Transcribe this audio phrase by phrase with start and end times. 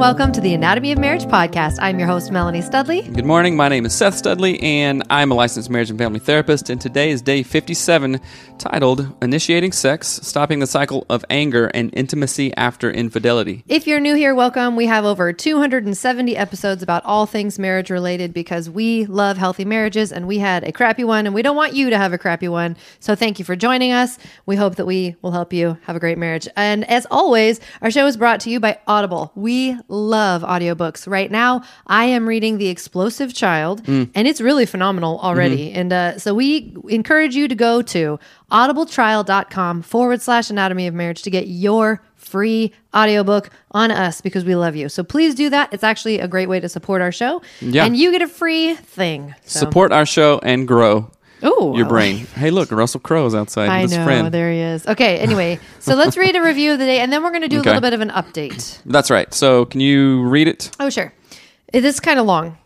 [0.00, 1.76] And welcome to the Anatomy of Marriage podcast.
[1.78, 3.02] I'm your host, Melanie Studley.
[3.02, 3.54] Good morning.
[3.54, 6.70] My name is Seth Studley, and I'm a licensed marriage and family therapist.
[6.70, 8.18] And today is day 57,
[8.56, 13.62] titled Initiating Sex, Stopping the Cycle of Anger and Intimacy After Infidelity.
[13.68, 14.74] If you're new here, welcome.
[14.74, 20.12] We have over 270 episodes about all things marriage related because we love healthy marriages
[20.12, 22.48] and we had a crappy one and we don't want you to have a crappy
[22.48, 22.78] one.
[23.00, 24.18] So thank you for joining us.
[24.46, 26.48] We hope that we will help you have a great marriage.
[26.56, 29.32] And as always, our show is brought to you by Audible.
[29.34, 31.10] We love audiobooks.
[31.10, 33.82] Right now, I am reading The Explosive Child
[34.14, 35.72] and it's really phenomenal already.
[35.72, 38.18] And uh, so we encourage you to go to
[38.50, 44.54] audibletrial.com forward slash anatomy of marriage to get your free audiobook on us because we
[44.54, 44.88] love you.
[44.88, 45.72] So please do that.
[45.72, 47.42] It's actually a great way to support our show.
[47.60, 47.84] Yeah.
[47.84, 49.34] And you get a free thing.
[49.44, 49.60] So.
[49.60, 51.10] Support our show and grow
[51.44, 52.18] Ooh, your brain.
[52.34, 54.04] Hey, look, Russell Crowe's outside I with his know.
[54.04, 54.32] friend.
[54.32, 54.86] There he is.
[54.86, 55.18] Okay.
[55.18, 57.60] Anyway, so let's read a review of the day and then we're going to do
[57.60, 57.70] Okay.
[57.70, 58.80] a little bit of an update.
[58.84, 59.32] That's right.
[59.32, 60.70] So, can you read it?
[60.78, 61.12] Oh, sure.
[61.72, 62.58] It is kind of long.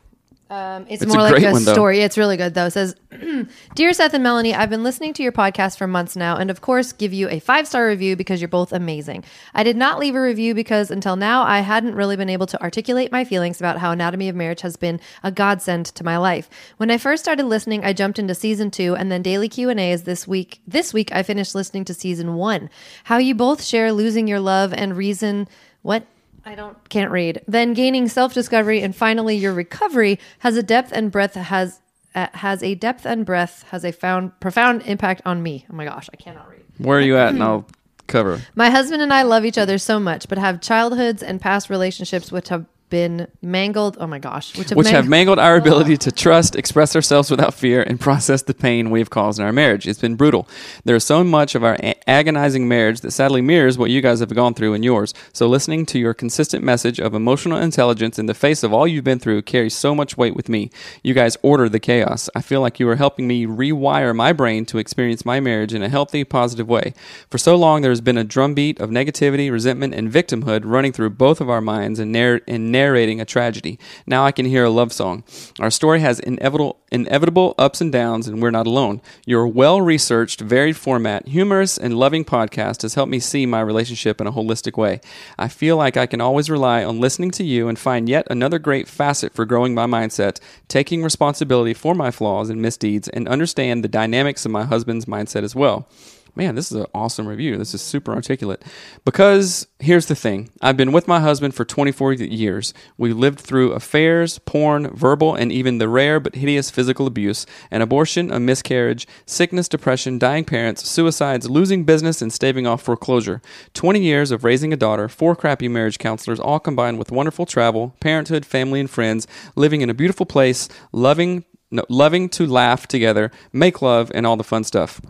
[0.55, 2.01] Um, it's, It's more a like a one, story.
[2.01, 2.67] It's really good, though.
[2.67, 2.95] It says,
[3.75, 6.61] Dear Seth and Melanie, I've been listening to your podcast for months now, and of
[6.61, 9.25] course, give you a five star review because you're both amazing.
[9.53, 12.63] I did not leave a review because until now, I hadn't really been able to
[12.63, 16.49] articulate my feelings about how Anatomy of Marriage has been a godsend to my life.
[16.77, 19.81] When I first started listening, I jumped into season two, and then daily Q and
[19.81, 20.61] A's this week.
[20.69, 22.71] This week, I finished listening to season one.
[23.05, 25.49] How you both share losing your love and reason.
[25.83, 26.07] What?
[26.47, 27.43] I don't can't read.
[27.49, 31.81] Then gaining self-discovery and finally your recovery has a depth and breadth has
[32.15, 35.67] uh, has a depth and breadth has a found profound impact on me.
[35.71, 36.63] Oh my gosh, I cannot read.
[36.79, 37.31] Where are you at?
[37.31, 37.67] And I'll
[38.07, 38.41] cover.
[38.55, 42.31] My husband and I love each other so much, but have childhoods and past relationships
[42.31, 43.97] which have been mangled.
[43.99, 47.53] Oh my gosh, which have, Which have mangled our ability to trust, express ourselves without
[47.53, 49.89] fear, and process the pain we have caused in our marriage.
[49.89, 50.47] It's been brutal.
[50.85, 54.21] There is so much of our a- agonizing marriage that sadly mirrors what you guys
[54.21, 55.13] have gone through in yours.
[55.33, 59.03] So, listening to your consistent message of emotional intelligence in the face of all you've
[59.03, 60.71] been through carries so much weight with me.
[61.03, 62.31] You guys order the chaos.
[62.37, 65.83] I feel like you are helping me rewire my brain to experience my marriage in
[65.83, 66.95] a healthy, positive way.
[67.29, 71.11] For so long, there has been a drumbeat of negativity, resentment, and victimhood running through
[71.11, 73.79] both of our minds and, narr- and narrating a tragedy.
[74.07, 75.25] Now I can hear a love song.
[75.59, 79.01] Our story has inevitable, inevitable ups and downs, and we're not alone.
[79.25, 84.21] Your well researched, varied format, humorous, and loving podcast has helped me see my relationship
[84.21, 85.01] in a holistic way.
[85.39, 88.59] I feel like I can always rely on listening to you and find yet another
[88.59, 93.83] great facet for growing my mindset, taking responsibility for my flaws and misdeeds, and understand
[93.83, 95.89] the dynamics of my husband's mindset as well.
[96.37, 97.57] Man, this is an awesome review.
[97.57, 98.65] This is super articulate.
[99.05, 102.75] Because here's the thing I've been with my husband for 24 years.
[102.99, 107.83] We've lived through affairs, porn, verbal, and even the rare but hideous physical abuse, an
[107.83, 113.41] abortion, a miscarriage, sickness, depression, dying parents, suicides, losing business, and staving off foreclosure.
[113.75, 117.95] 20 years of raising a daughter, four crappy marriage counselors, all combined with wonderful travel,
[118.01, 121.45] parenthood, family, and friends, living in a beautiful place, loving.
[121.71, 125.01] No, loving to laugh together, make love, and all the fun stuff.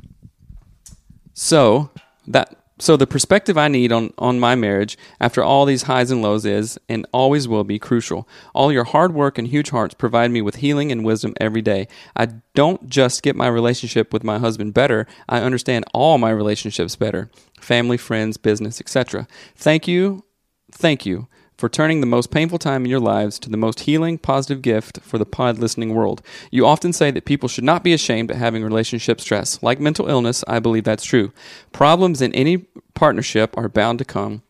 [1.34, 1.90] So
[2.26, 6.22] that So the perspective I need on, on my marriage after all these highs and
[6.22, 8.26] lows is and always will be crucial.
[8.52, 11.86] All your hard work and huge hearts provide me with healing and wisdom every day.
[12.16, 16.96] I don't just get my relationship with my husband better, I understand all my relationships
[16.96, 17.30] better.
[17.60, 19.28] Family, friends, business, etc.
[19.54, 20.24] Thank you.
[20.72, 24.18] Thank you for turning the most painful time in your lives to the most healing,
[24.18, 26.22] positive gift for the pod listening world.
[26.50, 29.62] You often say that people should not be ashamed at having relationship stress.
[29.62, 31.32] Like mental illness, I believe that's true.
[31.72, 32.58] Problems in any
[32.94, 34.42] partnership are bound to come.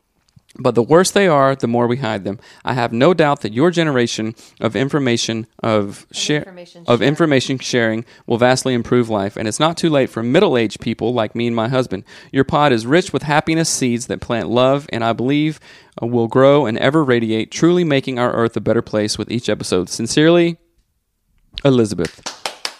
[0.57, 2.39] But the worse they are, the more we hide them.
[2.65, 7.09] I have no doubt that your generation of information of share information of sharing.
[7.09, 11.35] information sharing will vastly improve life, and it's not too late for middle-aged people like
[11.35, 12.05] me and my husband.
[12.31, 15.59] Your pod is rich with happiness seeds that plant love, and I believe
[16.01, 19.49] uh, will grow and ever radiate, truly making our earth a better place with each
[19.49, 19.89] episode.
[19.89, 20.57] Sincerely,
[21.65, 22.23] Elizabeth.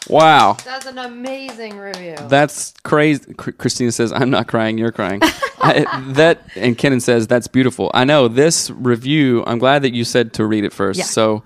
[0.09, 0.59] Wow.
[0.65, 2.17] That's an amazing review.
[2.29, 3.35] That's crazy.
[3.35, 4.79] Christina says, "I'm not crying.
[4.79, 5.21] You're crying."
[5.65, 9.43] I, that and Kenan says, "That's beautiful." I know this review.
[9.47, 10.99] I'm glad that you said to read it first.
[10.99, 11.05] Yeah.
[11.07, 11.43] So,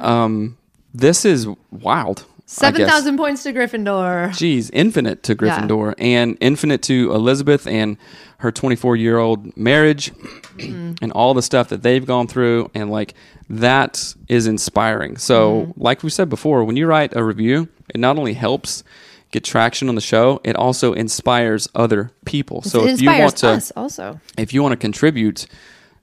[0.00, 0.56] um,
[0.94, 2.24] this is wild.
[2.46, 4.28] Seven thousand points to Gryffindor.
[4.30, 5.36] Jeez, infinite to Yeah.
[5.60, 7.96] Gryffindor and infinite to Elizabeth and
[8.38, 10.12] her 24 year old marriage
[10.58, 10.94] Mm-hmm.
[11.00, 12.70] and all the stuff that they've gone through.
[12.74, 13.14] And like
[13.48, 15.16] that is inspiring.
[15.16, 15.80] So, Mm-hmm.
[15.82, 18.84] like we said before, when you write a review, it not only helps
[19.32, 22.62] get traction on the show, it also inspires other people.
[22.62, 24.20] So, it if you want to, us also.
[24.38, 25.46] if you want to contribute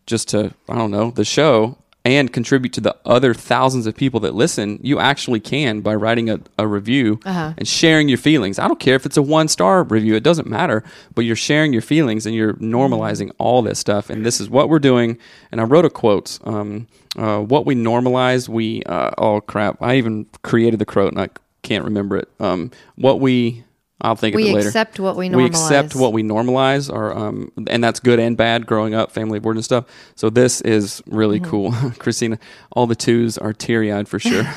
[0.06, 4.22] just to I don't know the show and contribute to the other thousands of people
[4.22, 7.54] that listen, you actually can by writing a, a review Uh-huh.
[7.58, 8.58] and sharing your feelings.
[8.58, 10.84] I don't care if it's a one star review; it doesn't matter.
[11.14, 14.10] But you're sharing your feelings and you're normalizing all this stuff.
[14.10, 15.18] And this is what we're doing.
[15.52, 16.40] And I wrote a quote.
[16.46, 16.88] Um,
[17.18, 19.82] uh, what we normalize, we uh, oh crap!
[19.82, 21.28] I even created the quote and I
[21.70, 22.30] can't remember it.
[22.40, 23.64] Um, what we
[24.02, 24.64] I'll think We of it later.
[24.64, 25.36] We accept what we normalize.
[25.36, 28.66] We accept what we normalize, or um, and that's good and bad.
[28.66, 29.86] Growing up, family board and stuff.
[30.16, 31.50] So this is really Mm-hmm.
[31.50, 32.40] cool, Christina.
[32.72, 34.44] All the twos are teary eyed for sure.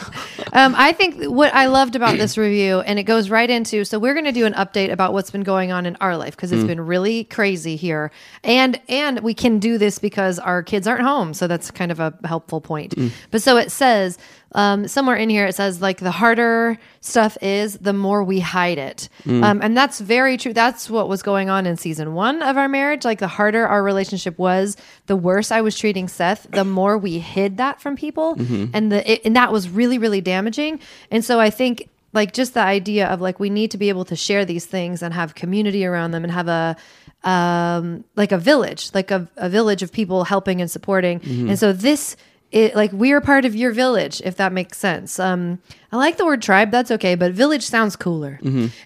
[0.55, 3.99] Um, I think what I loved about this review, and it goes right into so
[3.99, 6.53] we're going to do an update about what's been going on in our life because
[6.53, 8.11] it's been really crazy here,
[8.45, 12.01] and and we can do this because our kids aren't home, so that's kind of
[12.01, 12.95] a helpful point.
[12.97, 13.13] Mm.
[13.31, 14.19] But so it says
[14.55, 18.79] um, somewhere in here, it says like the harder stuff is, the more we hide
[18.79, 19.43] it, Mm.
[19.45, 20.53] um, and that's very true.
[20.53, 23.05] That's what was going on in season one of our marriage.
[23.05, 24.77] Like the harder our relationship was,
[25.07, 28.35] the worse I was treating Seth, the more we hid that from people,
[28.75, 30.81] and the it, and that was really really damaging.
[31.11, 34.05] And so I think like just the idea of like we need to be able
[34.05, 36.77] to share these things and have community around them and have a
[37.25, 41.73] um like a village like a, a village of people helping and supporting and so
[41.73, 42.17] this
[42.53, 45.19] it, like we are part of your village if that makes sense.
[45.19, 45.59] Um
[45.91, 48.39] i like the word tribe that's okay but village sounds cooler.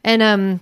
[0.05, 0.61] And um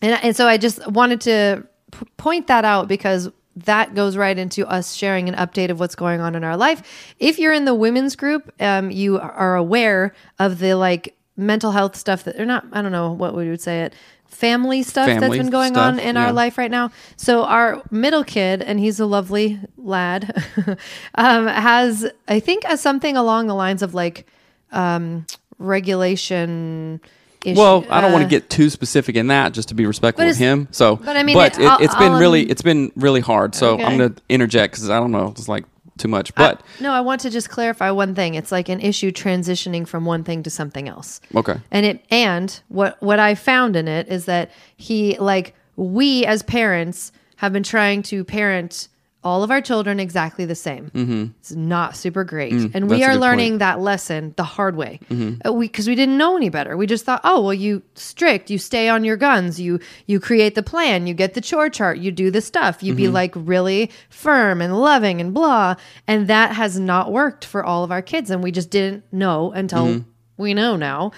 [0.00, 4.36] and, and so i just wanted to p- point that out because that goes right
[4.36, 6.82] into us sharing an update of what's going on in our life.
[7.20, 11.96] If you're in the women's group um you are aware of the like mental health
[11.96, 13.92] stuff that they're not i don't know what we would say it
[14.28, 16.26] family stuff that's been going stuff, on in yeah.
[16.26, 16.90] our life right now.
[17.16, 20.44] So our middle kid, and he's a lovely lad,
[21.14, 24.26] um, has I think uh, something along the lines of like
[24.72, 25.26] um,
[25.58, 27.00] regulation.
[27.44, 27.58] Issue.
[27.60, 30.26] well, I don't want uh, to get too specific in that, just to be respectful
[30.26, 30.66] of him.
[30.70, 33.20] So, but I mean, but it- I'll- it's been I'll, really, um, it's been really
[33.20, 33.54] hard.
[33.54, 33.84] So Okay.
[33.84, 35.64] I'm gonna interject because I don't know, it's like
[35.98, 36.34] too much.
[36.34, 38.34] But No, I want to just clarify one thing.
[38.34, 41.20] It's like an issue transitioning from one thing to something else.
[41.34, 46.24] okay, And it and what what I found in it is that he like we
[46.26, 48.88] as parents have been trying to parent
[49.24, 50.90] all of our children exactly the same.
[50.90, 51.24] Mm-hmm.
[51.40, 53.58] It's not super great, and we are learning point.
[53.60, 55.00] that lesson the hard way.
[55.44, 56.76] Uh, we because we didn't know any better.
[56.76, 60.54] We just thought, oh well, you strict, you stay on your guns, you you create
[60.54, 63.90] the plan, you get the chore chart, you do the stuff, you be like really
[64.10, 65.74] firm and loving and blah,
[66.06, 69.50] and that has not worked for all of our kids, and we just didn't know
[69.52, 70.04] until
[70.36, 71.12] we know now.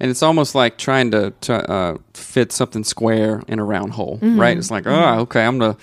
[0.00, 4.18] and it's almost like trying to, to uh, fit something square in a round hole,
[4.18, 4.40] Mm-hmm.
[4.40, 4.56] right?
[4.58, 5.76] It's like, oh, okay, I'm gonna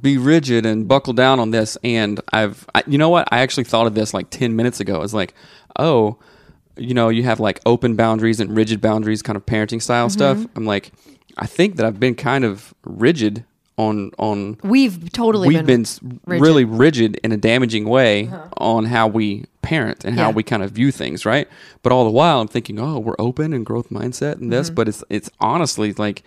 [0.00, 1.76] be rigid and buckle down on this.
[1.84, 3.28] And I've, I, you know what?
[3.30, 5.02] I actually thought of this like ten minutes ago.
[5.02, 5.34] It's like,
[5.78, 6.18] oh,
[6.76, 10.12] you know, you have like open boundaries and rigid boundaries, kind of parenting style Mm-hmm.
[10.12, 10.46] stuff.
[10.56, 10.92] I'm like,
[11.36, 13.44] I think that I've been kind of rigid
[13.76, 16.20] on on We've totally we've been, s rigid.
[16.28, 16.40] Uh-huh.
[16.40, 20.70] really rigid in a damaging way on how we parent and how we kind of
[20.70, 21.48] view things, right?
[21.82, 24.50] But all the while, I'm thinking, oh, we're open and growth mindset and Mm-hmm.
[24.50, 26.22] this, but it's it's honestly like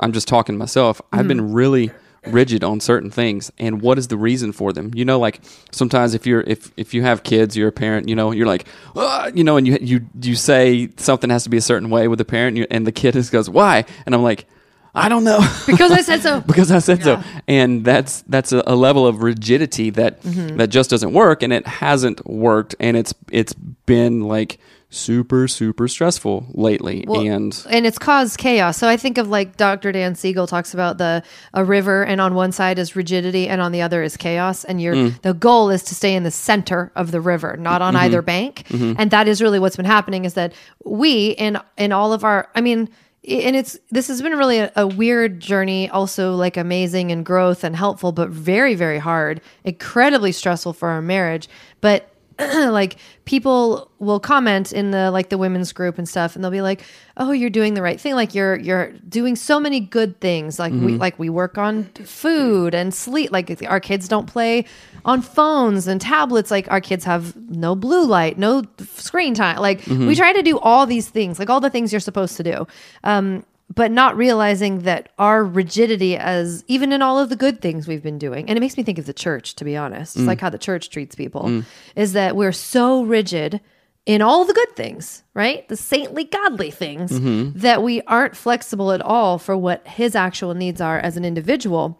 [0.00, 1.00] I'm just talking to myself.
[1.12, 1.28] I've Mm-hmm.
[1.28, 1.90] been really
[2.26, 5.40] rigid on certain things and what is the reason for them you know like
[5.72, 8.64] sometimes if you're if if you have kids you're a parent you know you're like
[8.94, 12.06] "Ah," you know and you you you say something has to be a certain way
[12.06, 14.46] with the parent and, you, and the kid just goes why and i'm like
[14.94, 15.40] I don't know.
[15.66, 16.40] because I said so.
[16.46, 17.22] because I said Yeah.
[17.22, 17.28] so.
[17.48, 20.58] And that's that's a, a level of rigidity that Mm-hmm.
[20.58, 24.58] that just doesn't work, and it hasn't worked, and it's it's been like
[24.94, 28.76] super super stressful lately, Well, and and it's caused chaos.
[28.76, 29.90] So I think of like Dr.
[29.90, 31.22] Dan Siegel talks about the
[31.54, 34.64] a river, and on one side is rigidity, and on the other is chaos.
[34.64, 35.22] And your Mm.
[35.22, 38.04] the goal is to stay in the center of the river, not on Mm-hmm.
[38.04, 38.64] either bank.
[38.70, 40.24] And that is really what's been happening.
[40.26, 40.52] Is that
[40.84, 42.88] we in in all of our, I mean.
[43.24, 47.62] And it's this has been really a, a weird journey, also like amazing and growth
[47.62, 51.48] and helpful, but very, very hard, incredibly stressful for our marriage.
[51.80, 52.08] But
[52.38, 56.60] like people will comment in the like the women's group and stuff and they'll be
[56.60, 56.82] like
[57.16, 58.14] oh you're doing the right thing.
[58.14, 60.58] Like you're you're doing so many good things.
[60.58, 63.30] Like we like we work on food and sleep.
[63.32, 64.64] Like our kids don't play
[65.04, 68.62] on phones and tablets like our kids have no blue light no
[68.94, 69.58] screen time.
[69.58, 72.42] Like we try to do all these things like all the things you're supposed to
[72.42, 72.66] do.
[73.04, 77.88] Um but not realizing that our rigidity as even in all of the good things
[77.88, 80.26] we've been doing and it makes me think of the church to be honest it's
[80.26, 81.64] like how the church treats people mm.
[81.96, 83.60] is that we're so rigid
[84.04, 85.66] in all the good things right?
[85.68, 87.58] The saintly godly things mm-hmm.
[87.58, 91.98] that we aren't flexible at all for what his actual needs are as an individual.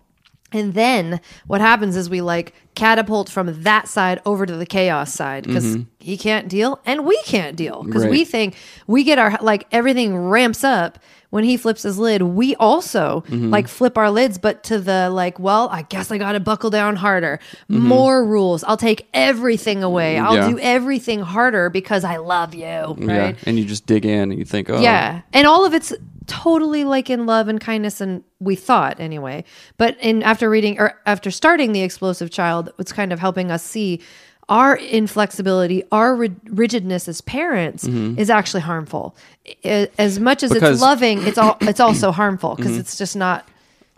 [0.54, 5.12] And then what happens is we like catapult from that side over to the chaos
[5.12, 5.82] side because mm-hmm.
[5.98, 8.10] he can't deal and we can't deal because Right.
[8.10, 10.98] we think we get our like everything ramps up
[11.32, 12.20] when he flips his lid.
[12.20, 13.48] We also mm-hmm.
[13.48, 16.68] like flip our lids, but to the like, well, I guess I got to buckle
[16.68, 17.40] down harder.
[17.70, 17.88] Mm-hmm.
[17.88, 18.62] More rules.
[18.64, 20.16] I'll take everything away.
[20.16, 20.50] Mm, I'll Yeah.
[20.50, 22.62] do everything harder because I love you.
[22.98, 25.22] yeah, and you just dig in and you think, oh, Yeah.
[25.32, 25.94] And all of it's
[26.26, 29.44] totally like in love and kindness and we thought anyway.
[29.78, 33.62] But in after reading or after starting The Explosive Child, it's kind of helping us
[33.62, 34.02] see
[34.52, 39.16] our inflexibility, our rigidness as parents is actually harmful.
[39.64, 40.54] As much as Mm-hmm.
[40.54, 43.48] Because- it's loving, it's all it's also harmful because it's just not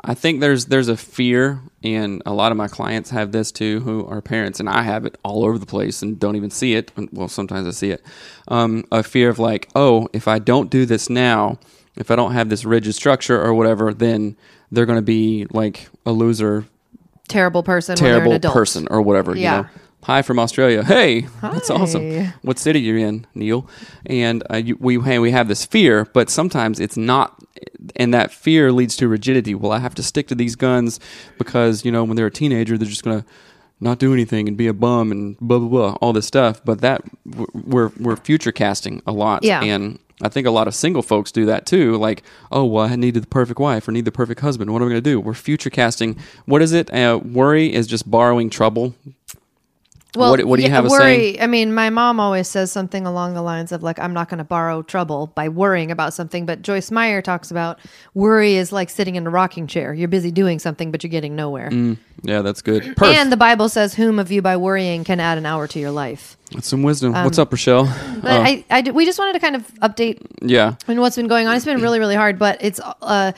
[0.06, 3.80] I think there's there's a fear, and a lot of my clients have this too,
[3.80, 6.74] who are parents, and I have it all over the place and don't even see
[6.74, 6.92] it.
[7.10, 8.02] Well, sometimes I see it.
[8.48, 11.58] Um, a fear of like, oh, if I don't do this now,
[11.96, 14.36] if I don't have this rigid structure or whatever, then
[14.70, 16.66] they're going to be like a loser,
[17.26, 18.52] terrible person terrible an adult.
[18.54, 19.34] person or whatever.
[19.34, 19.56] Yeah.
[19.56, 19.68] You know?
[20.04, 20.84] Hi from Australia.
[20.84, 22.26] Hey, that's awesome.
[22.42, 23.66] What city you're in, Neil?
[24.04, 27.42] And uh, you, we hey, we have this fear, but sometimes it's not,
[27.96, 29.54] and that fear leads to rigidity.
[29.54, 31.00] Well, I have to stick to these guns
[31.38, 33.24] because you know when they're a teenager, they're just gonna
[33.80, 36.62] not do anything and be a bum and blah blah blah, all this stuff.
[36.64, 37.02] But that
[37.54, 39.62] we're we're future casting a lot, Yeah.
[39.62, 41.96] and I think a lot of single folks do that too.
[41.96, 44.70] Like, oh, well, I need the perfect wife or need the perfect husband.
[44.70, 45.18] What am I going to do?
[45.18, 46.16] We're future casting.
[46.44, 46.92] What is it?
[46.92, 48.94] Uh, worry is just borrowing trouble.
[50.16, 51.00] Well, What- what do you yeah, have a worry?
[51.32, 51.42] saying?
[51.42, 54.38] I mean, my mom always says something along the lines of like, "I'm not going
[54.38, 57.78] to borrow trouble by worrying about something." But Joyce Meyer talks about
[58.14, 59.92] worry is like sitting in a rocking chair.
[59.94, 61.70] You're busy doing something, but you're getting nowhere.
[61.70, 62.82] Mm, yeah, that's good.
[62.96, 63.12] Perf.
[63.14, 65.90] And the Bible says, "Whom of you by worrying can add an hour to your
[65.90, 67.14] life." That's some wisdom.
[67.14, 67.84] Um, what's up, Rochelle?
[68.22, 70.76] But Oh, I, I, we just wanted to kind of update yeah.
[70.86, 71.56] and what's been going on.
[71.56, 73.32] It's been really, really hard, but it's uh,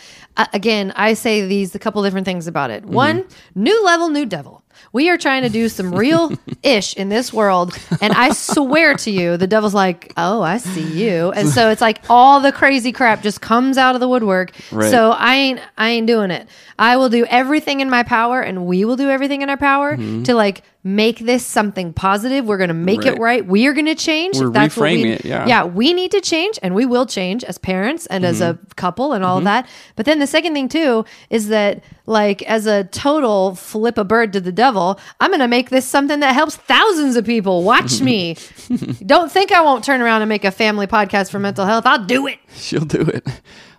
[0.52, 2.84] again, I say these a couple different things about it.
[2.84, 2.94] Mm-hmm.
[2.94, 4.62] One, new level, new devil.
[4.92, 6.32] We are trying to do some real
[6.62, 10.82] ish in this world, and I swear to you, the devil's like, "Oh, I see
[10.82, 14.52] you," and so it's like all the crazy crap just comes out of the woodwork.
[14.70, 14.90] Right.
[14.90, 16.48] So I ain't, I ain't doing it.
[16.78, 19.96] I will do everything in my power, and we will do everything in our power
[19.96, 20.24] mm-hmm.
[20.24, 22.46] to like make this something positive.
[22.46, 23.20] We're gonna make it Right.
[23.20, 23.46] right.
[23.46, 24.38] We are gonna change.
[24.38, 25.44] We're that's what we, reframing it, yeah.
[25.44, 28.66] yeah, we need to change and we will change as parents and as a Mm-hmm.
[28.76, 29.68] couple and all of that.
[29.96, 34.32] But then the second thing too is that like as a total flip a bird
[34.34, 37.62] to the devil, I'm going to make this something that helps thousands of people.
[37.64, 38.36] Watch me.
[39.06, 41.84] Don't think I won't turn around and make a family podcast for mental health.
[41.86, 42.38] I'll do it.
[42.54, 43.26] She'll do it.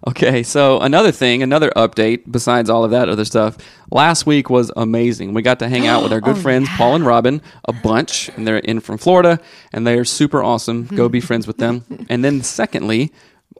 [0.05, 3.57] Okay, so another thing, another update besides all of that other stuff.
[3.91, 5.33] Last week was amazing.
[5.33, 8.29] We got to hang out with our good Oh, friends Paul and Robin a bunch,
[8.29, 9.39] and they're in from Florida,
[9.73, 10.85] and they are super awesome.
[10.85, 11.83] Go be friends with them.
[12.09, 13.11] And then secondly,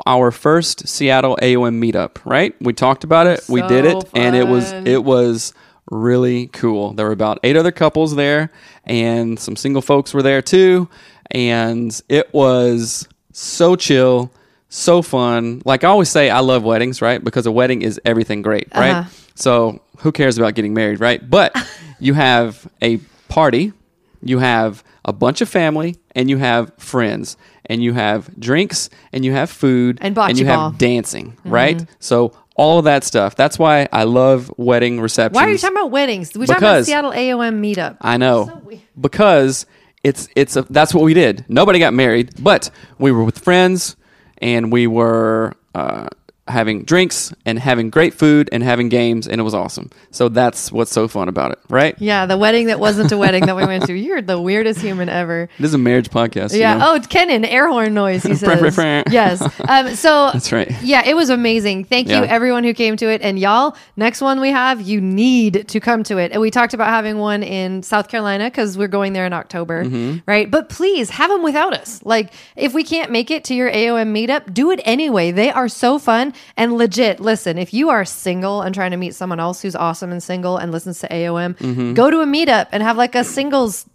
[0.06, 2.56] our first Seattle AOM meetup, right?
[2.62, 5.54] We talked about it, we did So it, and it was it was
[5.90, 6.94] really cool.
[6.94, 8.52] There were about eight other couples there,
[8.84, 10.90] and some single folks were there too,
[11.32, 14.32] and it was so chill,
[14.70, 15.62] so fun.
[15.66, 17.24] Like I always say, I love weddings, right?
[17.24, 18.92] Because a wedding is everything great, right?
[18.92, 19.10] Uh-huh.
[19.36, 21.28] So who cares about getting married, right?
[21.28, 21.56] But
[22.00, 22.98] you have a
[23.30, 23.74] party,
[24.22, 29.24] you have a bunch of family, and you have friends, and you have drinks, and
[29.26, 30.70] you have food, And bocce you ball.
[30.72, 31.84] have dancing, right?
[32.00, 33.36] So all of that stuff.
[33.36, 35.36] That's why I love wedding receptions.
[35.36, 36.36] Why are you talking about weddings?
[36.36, 37.98] We talking about Seattle AOM meetup.
[38.02, 39.66] I know So because
[40.04, 41.46] it's it's a, that's what we did.
[41.48, 43.96] Nobody got married, but we were with friends
[44.40, 46.08] and we were uh,
[46.48, 49.90] having drinks and having great food and having games, and it was awesome.
[50.12, 51.96] So that's what's so fun about it, right?
[52.00, 53.94] Yeah, the wedding that wasn't a wedding that we went to.
[53.94, 55.50] You're the weirdest human ever.
[55.58, 56.54] This is a marriage podcast.
[56.54, 56.78] you Yeah.
[56.78, 56.96] know?
[56.96, 58.24] Oh, Kenan, air horn noise.
[58.24, 58.78] He says.
[59.12, 59.42] yes.
[59.68, 60.72] Um, so That's right.
[60.82, 61.86] Yeah, it was amazing.
[61.86, 63.22] Thank you, everyone who came to it.
[63.22, 66.32] And y'all, next one we have, you need to come to it.
[66.32, 69.84] And we talked about having one in South Carolina because we're going there in October,
[69.84, 70.18] Mm-hmm.
[70.28, 70.50] right?
[70.50, 72.02] But please have them without us.
[72.04, 75.32] Like, if we can't make it to your AOM meetup, do it anyway.
[75.32, 77.20] They are so fun and legit.
[77.20, 80.58] Listen, if you are single and trying to meet someone else who's awesome and single
[80.58, 81.94] and listens to AOM, Mm-hmm.
[81.94, 83.86] go to a meetup and have like a singles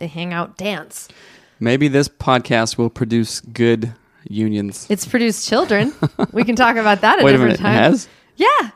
[0.00, 1.08] hangout dance.
[1.60, 3.92] Maybe this podcast will produce good
[4.28, 4.86] unions.
[4.88, 5.92] It's produced children.
[6.32, 8.04] we can talk about that at Wait a different minute, it times.
[8.04, 8.08] has?
[8.36, 8.70] Yeah.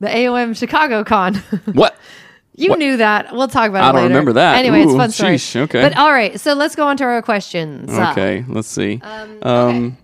[0.00, 1.34] The AOM Chicago Con.
[1.72, 1.96] What?
[2.56, 2.78] you What?
[2.78, 3.32] knew that.
[3.34, 4.56] We'll talk about it I don't remember that.
[4.56, 5.34] Anyway, it's Ooh, a fun story.
[5.36, 5.80] sheesh, okay.
[5.82, 7.90] But all right, so let's go on to our questions.
[7.90, 9.00] Uh, Okay, let's see.
[9.02, 9.40] okay.
[9.42, 9.96] Um,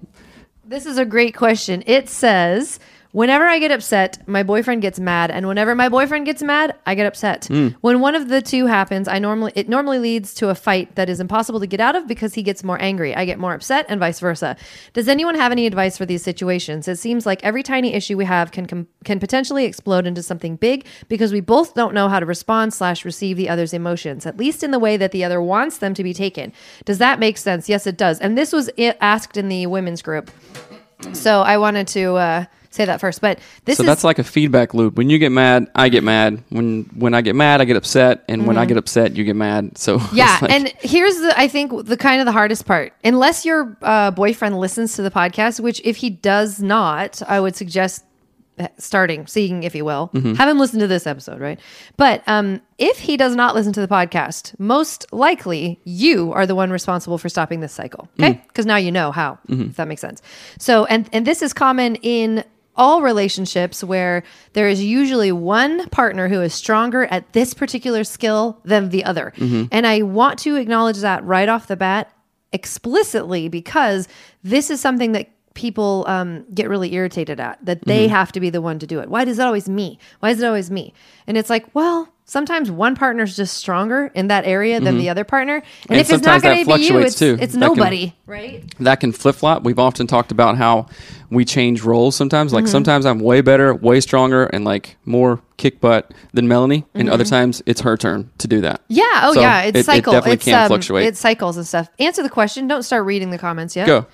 [0.69, 1.85] This is a great question.
[1.87, 2.81] It says,
[3.13, 6.95] Whenever I get upset, my boyfriend gets mad, and whenever my boyfriend gets mad, I
[6.95, 7.47] get upset.
[7.47, 7.69] Hmm.
[7.81, 11.09] When one of the two happens, I normally it normally leads to a fight that
[11.09, 13.15] is impossible to get out of because he gets more angry.
[13.15, 14.57] I get more upset, and vice versa.
[14.93, 16.89] Does anyone have any advice for these situations?
[16.89, 20.57] It seems like every tiny issue we have can com- can potentially explode into something
[20.57, 24.37] big because we both don't know how to respond slash receive the other's emotions, at
[24.37, 26.53] least in the way that the other wants them to be taken.
[26.85, 27.69] Does that make sense?
[27.69, 28.21] Yes, it does.
[28.21, 30.31] And this was i asked in the women's group.
[31.13, 34.25] So I wanted to uh, say that first, but this so is that's like a
[34.25, 34.97] feedback loop.
[34.97, 36.43] When you get mad, I get mad.
[36.51, 39.37] When when I get mad, I get upset, and when I get upset, you get
[39.37, 39.77] mad.
[39.79, 40.17] So Mm-hmm.
[40.17, 40.39] yeah.
[40.43, 42.93] like- and here's the I think the kind of the hardest part.
[43.05, 47.57] Unless your uh, boyfriend listens to the podcast, which if he does not, I would
[47.57, 48.05] suggest
[48.59, 50.33] uh, starting seeing if he will Mm-hmm.
[50.35, 51.61] have him listen to this episode right
[51.99, 56.55] but um if he does not listen to the podcast most likely you are the
[56.55, 58.47] one responsible for stopping this cycle okay Mm.
[58.49, 59.65] because now you know how Mm-hmm.
[59.71, 60.23] if that makes sense
[60.59, 62.45] so and and this is common in
[62.77, 68.59] all relationships where there is usually one partner who is stronger at this particular skill
[68.65, 69.65] than the other Mm-hmm.
[69.73, 72.13] and i want to acknowledge that right off the bat
[72.53, 74.09] explicitly because
[74.43, 77.89] this is something that people um, get really irritated at that Mm-hmm.
[77.89, 79.09] they have to be the one to do it.
[79.09, 79.99] Why is it always me?
[80.21, 80.93] Why is it always me?
[81.27, 85.25] And it's like, well, sometimes one partner's just stronger in that area than the other
[85.25, 85.57] partner.
[85.57, 85.93] And, Mm-hmm.
[85.93, 88.65] And if it's not going to be you, it's, it's That can- nobody, right?
[88.81, 89.63] that can flip flop.
[89.63, 90.89] We've often talked about how
[91.31, 92.51] we change roles sometimes.
[92.51, 92.57] Mm-hmm.
[92.65, 97.09] Like sometimes I'm way better, way stronger, and like more kick butt than Melanie, and
[97.09, 98.83] other times it's her turn to do that.
[98.85, 98.95] Mm-hmm.
[98.95, 99.21] Yeah.
[99.25, 99.63] Oh, So yeah.
[99.63, 101.07] It's it- it definitely it's, can um, fluctuate.
[101.07, 101.89] It cycles and stuff.
[101.99, 102.69] Answer the question.
[102.69, 103.87] Don't start reading the comments yet.
[103.87, 104.07] Go.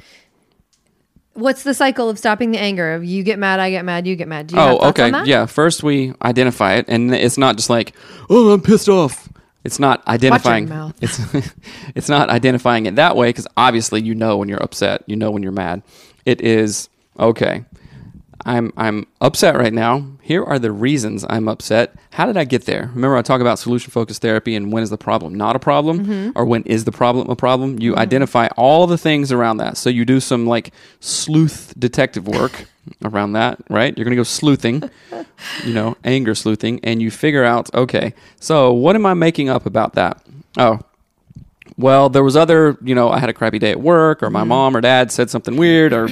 [1.35, 2.93] What's the cycle of stopping the anger?
[2.93, 4.49] Of you get mad, I get mad, you get mad.
[4.49, 5.11] Do you Oh, okay.
[5.25, 5.47] Yeah.
[5.47, 7.95] First, we identify it, and it's not just like,
[8.29, 9.31] oh, I'm pissed off.
[9.65, 10.69] It's not identifying.
[10.69, 10.95] mouth.
[11.01, 11.21] It's
[11.95, 15.05] it's not identifying it that way because obviously you know when you're upset.
[15.07, 15.83] You know when you're mad.
[16.27, 17.65] It is okay.
[18.45, 20.05] I'm I'm upset right now.
[20.21, 21.95] Here are the reasons I'm upset.
[22.11, 22.91] How did I get there?
[22.93, 26.01] Remember I talk about solution focused therapy and when is the problem not a problem
[26.07, 26.31] Mm-hmm.
[26.35, 27.79] or when is the problem a problem?
[27.79, 29.77] You identify all the things around that.
[29.77, 32.67] So you do some like sleuth detective work
[33.05, 33.97] around that, right?
[33.97, 34.91] You're going to go sleuthing,
[35.65, 39.67] you know, anger sleuthing and you figure out, okay, so what am I making up
[39.67, 40.21] about that?
[40.59, 40.81] Oh,
[41.77, 44.45] well, there was other, you know, I had a crappy day at work, or my
[44.45, 46.09] mom or dad said something weird, or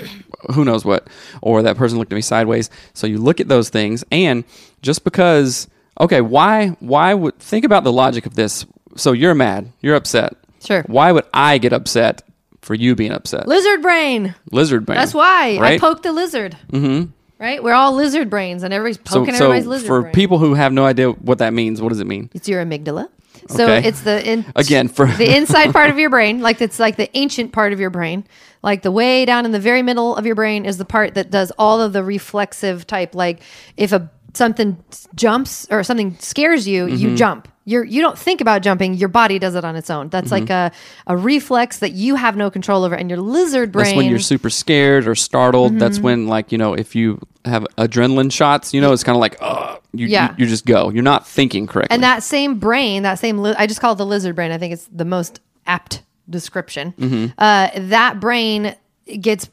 [0.54, 1.08] who knows what,
[1.42, 2.70] or that person looked at me sideways.
[2.94, 4.44] So you look at those things, and
[4.82, 5.68] just because,
[6.00, 8.66] okay, why, why would think about the logic of this?
[8.96, 10.34] So you're mad, you're upset.
[10.62, 10.82] Sure.
[10.86, 12.22] Why would I get upset
[12.60, 13.46] for you being upset?
[13.46, 14.34] Lizard brain.
[14.52, 14.98] Lizard brain.
[14.98, 15.80] That's why I right?
[15.80, 16.56] poked the lizard.
[16.70, 17.10] Mm-hmm.
[17.38, 17.62] Right?
[17.62, 20.12] We're all lizard brains, and everybody's So, poking so everybody's lizard for brain.
[20.12, 22.28] people who have no idea what that means, what does it mean?
[22.34, 23.08] It's your amygdala.
[23.50, 23.88] So Okay.
[23.88, 27.14] it's the in, Again, for- the inside part of your brain, like it's like the
[27.16, 28.24] ancient part of your brain.
[28.62, 31.30] Like the way down in the very middle of your brain is the part that
[31.30, 33.14] does all of the reflexive type.
[33.14, 33.40] Like
[33.76, 34.76] if a something
[35.14, 36.96] jumps or something scares you, Mm-hmm.
[36.96, 37.48] you jump.
[37.66, 38.94] You're you don't think about jumping.
[38.94, 40.08] Your body does it on its own.
[40.08, 40.72] That's like a
[41.06, 42.94] a reflex that you have no control over.
[42.94, 43.84] And your lizard brain.
[43.84, 45.78] That's when you're super scared or startled.
[45.78, 46.04] That's Mm-hmm.
[46.04, 49.36] when, like, you know, if you have adrenaline shots, you know, it's kind of like,
[49.42, 50.30] oh, you, Yeah.
[50.38, 50.90] you, you just go.
[50.90, 51.94] You're not thinking correctly.
[51.94, 54.52] And that same brain, that same, li- I just call it the lizard brain.
[54.52, 56.92] I think it's the most apt description.
[56.98, 57.26] Mm-hmm.
[57.38, 58.74] Uh, that brain
[59.20, 59.48] gets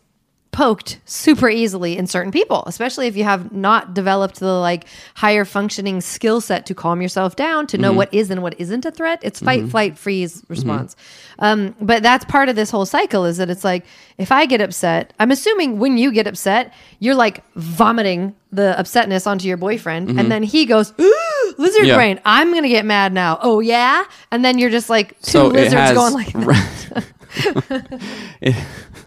[0.51, 5.45] poked super easily in certain people, especially if you have not developed the like higher
[5.45, 7.97] functioning skill set to calm yourself down, to know Mm-hmm.
[7.97, 9.19] what is and what isn't a threat.
[9.21, 10.95] It's fight, flight, freeze response.
[11.39, 13.85] Um, but that's part of this whole cycle is that it's like,
[14.17, 19.27] if I get upset, I'm assuming when you get upset, you're like vomiting the upsetness
[19.27, 20.17] onto your boyfriend.
[20.19, 21.87] And then he goes, "Ooh, lizard Mm-hmm.
[21.89, 21.95] Yeah.
[21.95, 23.37] brain, I'm going to get mad now.
[23.41, 24.05] Oh, yeah.
[24.31, 27.05] And then you're just like two so lizards has, going like that.
[28.41, 28.55] it,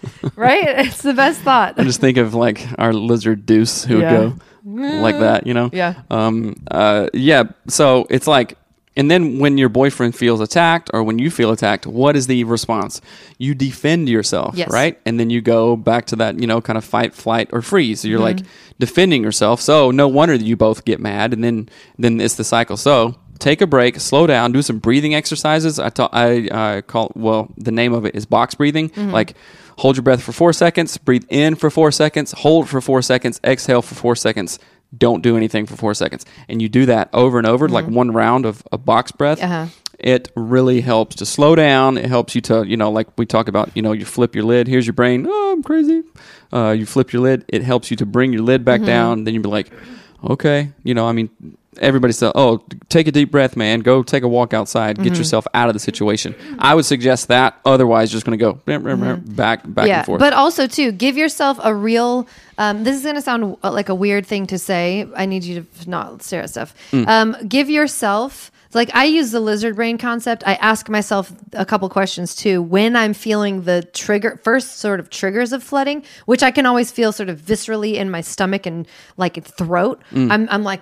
[0.36, 0.86] right?
[0.86, 1.78] It's the best thought.
[1.78, 4.18] I just think of like our lizard Deuce who Yeah.
[4.20, 5.70] would go like that, you know?
[5.72, 5.94] Yeah.
[6.10, 6.54] Um.
[6.70, 7.08] Uh.
[7.14, 7.44] Yeah.
[7.68, 8.56] So it's like,
[8.96, 12.44] and then when your boyfriend feels attacked or when you feel attacked, what is the
[12.44, 13.00] response?
[13.38, 14.70] You defend yourself, Yes.
[14.70, 14.98] right?
[15.06, 18.00] And then you go back to that, you know, kind of fight, flight, or freeze.
[18.00, 18.74] So you're like Mm-hmm.
[18.78, 19.60] defending yourself.
[19.60, 22.76] So no wonder that you both get mad, and then then it's the cycle.
[22.76, 23.14] So.
[23.40, 25.78] Take a break, slow down, do some breathing exercises.
[25.78, 28.90] I ta- I uh, call well the name of it is box breathing.
[28.90, 29.10] Mm-hmm.
[29.10, 29.34] Like
[29.78, 33.40] hold your breath for four seconds, breathe in for four seconds, hold for four seconds,
[33.42, 34.58] exhale for four seconds.
[34.96, 38.10] Don't do anything for four seconds, and you do that over and over, like one
[38.12, 39.38] round of a box breath.
[39.40, 39.52] Mm-hmm.
[39.52, 39.66] Uh-huh.
[40.00, 41.98] It really helps to slow down.
[41.98, 44.44] It helps you to, you know, like we talk about, you know, you flip your
[44.44, 44.66] lid.
[44.66, 45.26] Here's your brain.
[45.28, 46.02] Oh, I'm crazy.
[46.52, 47.44] Uh, you flip your lid.
[47.48, 48.86] It helps you to bring your lid back Mm-hmm.
[48.86, 49.24] down.
[49.24, 49.70] Then you'd be like,
[50.24, 51.28] okay, you know, I mean,
[51.78, 53.80] everybody says, oh, take a deep breath, man.
[53.80, 54.96] Go take a walk outside.
[54.96, 55.04] Mm-hmm.
[55.04, 56.34] Get yourself out of the situation.
[56.58, 57.58] I would suggest that.
[57.64, 59.86] Otherwise, you're just going to go back, back Mm-hmm.
[59.86, 60.18] yeah, and forth.
[60.18, 62.26] but also too, give yourself a real.
[62.58, 65.06] Um, this is going to sound uh, like a weird thing to say.
[65.16, 66.74] I need you to not stare at stuff.
[66.92, 67.06] Mm.
[67.08, 68.50] Um, give yourself.
[68.72, 70.44] Like I use the lizard brain concept.
[70.46, 75.10] I ask myself a couple questions too when I'm feeling the trigger first sort of
[75.10, 78.86] triggers of flooding, which I can always feel sort of viscerally in my stomach and
[79.16, 80.00] like throat.
[80.12, 80.30] Mm.
[80.30, 80.80] I'm I'm like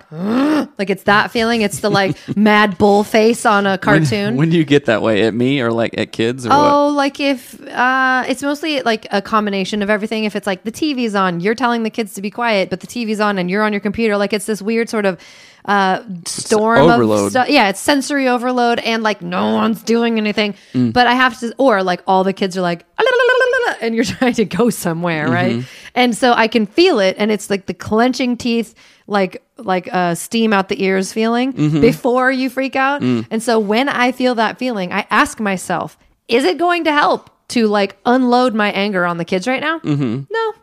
[0.77, 1.61] like it's that feeling.
[1.61, 4.35] It's the like mad bull face on a cartoon.
[4.35, 5.23] when do you get that way?
[5.23, 6.73] At me or like at kids or what?
[6.73, 10.25] Oh, like if uh, it's mostly like a combination of everything.
[10.25, 12.87] If it's like the TV's on, you're telling the kids to be quiet, but the
[12.87, 14.15] TV's on and you're on your computer.
[14.15, 15.19] Like it's this weird sort of
[15.65, 17.25] uh, storm overload.
[17.25, 17.49] of stuff.
[17.49, 20.55] Yeah, it's sensory overload and like no one's doing anything.
[20.73, 20.93] Mm.
[20.93, 23.45] But I have to, or like all the kids are like, "Ah, la, la, la,
[23.45, 25.33] la, la," and you're trying to go somewhere, Mm-hmm.
[25.59, 25.65] right?
[25.95, 28.73] And so I can feel it, and it's like the clenching teeth.
[29.07, 31.81] Like like uh, steam out the ears feeling Mm-hmm.
[31.81, 33.25] before you freak out, Mm.
[33.31, 37.31] and so when I feel that feeling, I ask myself, is it going to help
[37.49, 39.79] to like unload my anger on the kids right now?
[39.79, 40.25] Mm-hmm.
[40.31, 40.53] No,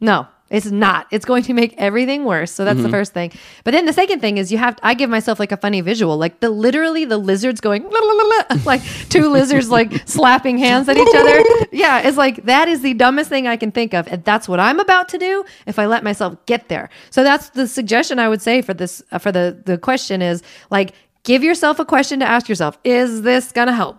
[0.00, 1.06] no, it's not.
[1.10, 2.50] It's going to make everything worse.
[2.52, 2.68] So Mm-hmm.
[2.76, 3.30] that's the first thing.
[3.64, 4.74] But then the second thing is you have.
[4.82, 7.82] I give myself like a funny visual, like the literally the lizards going
[8.64, 8.82] like
[9.14, 11.42] two lizards like slapping hands at each other.
[11.74, 14.60] Yeah, it's like that is the dumbest thing I can think of, and that's what
[14.60, 16.88] I'm about to do if I let myself get there.
[17.10, 20.42] So that's the suggestion I would say for this uh, for the the question is
[20.70, 23.96] like give yourself a question to ask yourself: Is this gonna help?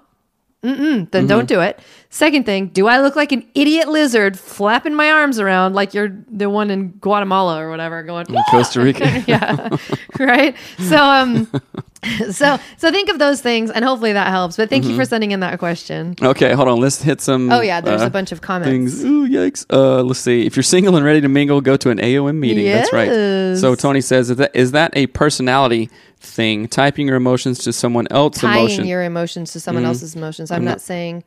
[0.66, 1.28] Then Mm-hmm.
[1.28, 1.80] don't do it.
[2.10, 6.16] Second thing, do I look like an idiot lizard flapping my arms around like you're
[6.32, 9.24] the one in Guatemala or whatever going to Costa Rica.
[9.28, 9.70] yeah.
[10.20, 10.56] right?
[10.80, 11.52] So um
[12.32, 14.56] so so think of those things and hopefully that helps.
[14.56, 15.00] But thank you Mm-hmm.
[15.00, 16.16] for sending in that question.
[16.22, 16.80] Okay, hold on.
[16.80, 17.52] Let's hit some.
[17.52, 18.70] Oh yeah, there's uh, a bunch of comments.
[18.72, 19.04] things.
[19.04, 19.66] Ooh, yikes.
[19.70, 20.46] Uh, let's see.
[20.46, 22.66] If you're single and ready to mingle, go to an AOM meeting.
[22.66, 23.58] That's right.
[23.58, 25.90] So Tony says, is that, is that a personality
[26.26, 26.68] thing?
[26.68, 28.80] Typing your emotions to someone else's Tying emotion.
[28.84, 28.90] Mm-hmm.
[28.90, 30.52] your emotions to someone else's emotions.
[30.52, 31.24] I'm not saying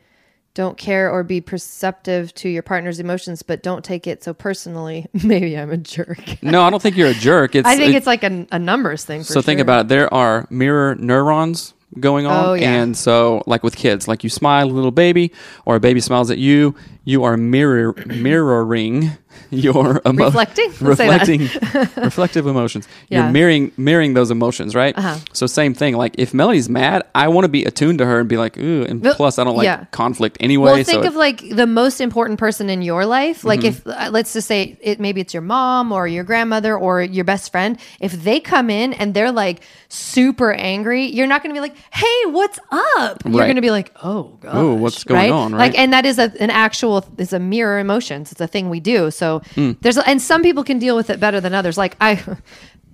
[0.55, 5.07] don't care or be perceptive to your partner's emotions, but don't take it so personally.
[5.25, 6.43] Maybe I'm a jerk.
[6.43, 7.55] no, I don't think you're a jerk.
[7.55, 9.21] It's, I think it- it's like a, a numbers thing.
[9.21, 9.89] For so think about it.
[9.89, 12.75] There are mirror neurons going on, Oh, yeah.
[12.83, 15.33] and so like with kids, like you smile, a little baby,
[15.65, 16.75] or a baby smiles at you,
[17.09, 19.11] you are mirror mirroring
[19.51, 20.73] your emotions, Reflecting?
[20.81, 21.27] Let's say that.
[21.29, 22.87] reflecting, reflective emotions.
[23.09, 23.23] Yeah.
[23.25, 24.97] You're mirroring mirroring those emotions, right?
[24.99, 25.17] Uh-huh.
[25.33, 25.97] So same thing.
[25.97, 28.83] Like if Melody's mad, I want to be attuned to her and be like, ooh,
[28.89, 29.85] and plus I don't like yeah.
[29.91, 30.73] conflict anyway.
[30.73, 33.45] Well, think so of like the most important person in your life.
[33.45, 33.91] Like if Mm-hmm.
[34.09, 37.51] uh, let's just say it maybe it's your mom or your grandmother or your best
[37.53, 37.79] friend.
[38.01, 41.77] If they come in and they're like super angry, you're not going to be like,
[41.93, 42.59] "Hey, what's
[42.99, 43.47] up?" You're Right.
[43.47, 45.71] going to be like, "Oh gosh, Ooh, what's going on, right?
[45.71, 48.33] Like, and that is a, an actual it's a mirror emotions.
[48.33, 49.11] It's a thing we do.
[49.11, 49.73] So Hmm.
[49.81, 51.77] there's and some people can deal with it better than others.
[51.79, 52.23] Like I.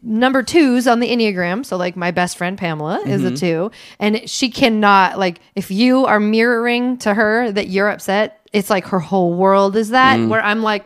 [0.06, 1.64] Number twos on the Enneagram.
[1.64, 3.34] So, like, my best friend Pamela is Mm-hmm.
[3.34, 8.38] a two, and she cannot, like, if you are mirroring to her that you're upset,
[8.52, 10.84] it's like her whole world is that, where I'm like,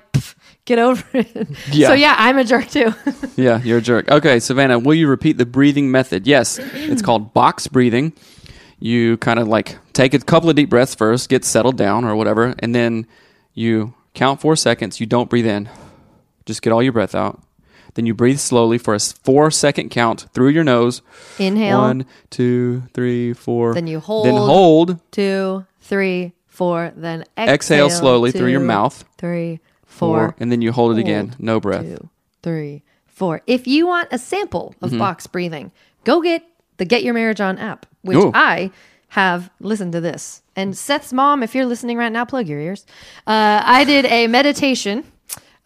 [0.67, 1.35] get over it.
[1.35, 1.57] Mm.
[1.73, 1.89] Yeah.
[1.89, 2.95] So, yeah, I'm a jerk too.
[3.37, 4.09] Yeah, you're a jerk.
[4.09, 6.29] Okay, Savannah, will you repeat the breathing method?
[6.29, 8.13] Yes, it's called box breathing.
[8.81, 12.15] You kind of like take a couple of deep breaths first, get settled down or
[12.15, 13.07] whatever, and then
[13.55, 15.01] you count four seconds.
[15.01, 15.69] You don't breathe in,
[16.47, 17.43] just get all your breath out.
[17.95, 21.03] Then you breathe slowly for a four second count through your nose.
[21.39, 21.79] Inhale.
[21.81, 23.75] One, two, three, four.
[23.75, 24.27] Then you hold.
[24.27, 24.49] Then hold.
[24.91, 25.11] hold.
[25.11, 26.93] Two, three, four.
[26.95, 27.55] Then exhale.
[27.55, 29.05] Exhale slowly through your Two, mouth.
[29.85, 30.35] four.
[30.39, 31.35] and then you hold it again.
[31.41, 31.83] No breath.
[31.83, 32.09] two,
[32.43, 33.43] three, four.
[33.49, 34.99] If you want a sample of Mm-hmm.
[34.99, 35.73] box breathing,
[36.05, 36.45] go get
[36.79, 38.33] the Get Your Marriage On app, which Ooh.
[38.35, 38.71] I
[39.09, 40.43] have listened to this.
[40.57, 42.85] And Seth's mom, if you're listening right now, plug your ears.
[43.27, 45.05] Uh, I did a meditation.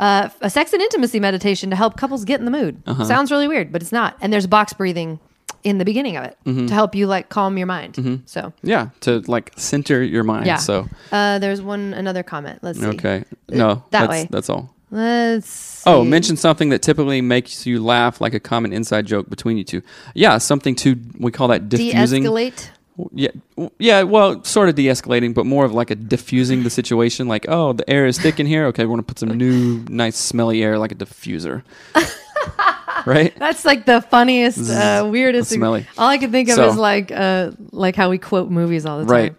[0.00, 2.82] Uh, a sex and intimacy meditation to help couples get in the mood.
[2.86, 3.04] Uh-huh.
[3.04, 4.16] Sounds really weird, but it's not.
[4.20, 5.20] And there's box breathing
[5.62, 8.22] in the beginning of it to help you like calm your mind.
[8.26, 10.46] So Yeah, to like center your mind.
[10.46, 10.56] yeah.
[10.56, 12.58] So uh, there's one another comment.
[12.62, 12.86] Let's see.
[12.86, 14.28] okay, no, that that's, way.
[14.28, 14.74] That's all.
[14.92, 15.82] Let's.
[15.86, 19.64] Oh, mention something that typically makes you laugh, like a common inside joke between you
[19.64, 19.82] two.
[20.14, 22.24] Yeah, something to we call that diffusing.
[22.24, 22.68] de-escalate.
[23.10, 23.30] Yeah,
[23.78, 24.02] yeah.
[24.02, 27.26] Well, sort of de-escalating, but more of like a diffusing the situation.
[27.26, 28.66] Like, oh, the air is thick in here.
[28.66, 31.62] Okay, we're gonna put some new, nice, smelly air, like a diffuser.
[33.06, 33.34] right?
[33.38, 35.48] That's like the funniest, uh, weirdest.
[35.48, 35.86] That's smelly.
[35.96, 38.98] All I can think of So- is like, uh, like how we quote movies all
[38.98, 39.10] the time.
[39.10, 39.34] Right.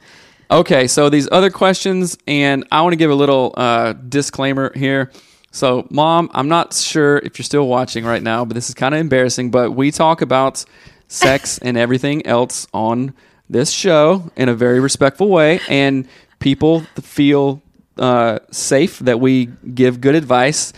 [0.49, 5.11] Okay, so these other questions, and I want to give a little uh, disclaimer here.
[5.53, 8.95] So, mom, I'm not sure if you're still watching right now, but this is kind
[8.95, 9.51] of embarrassing.
[9.51, 10.65] But we talk about
[11.07, 13.13] sex and everything else on
[13.47, 16.07] this show in a very respectful way, and
[16.39, 17.61] people feel
[17.99, 20.73] uh, safe that we give good advice.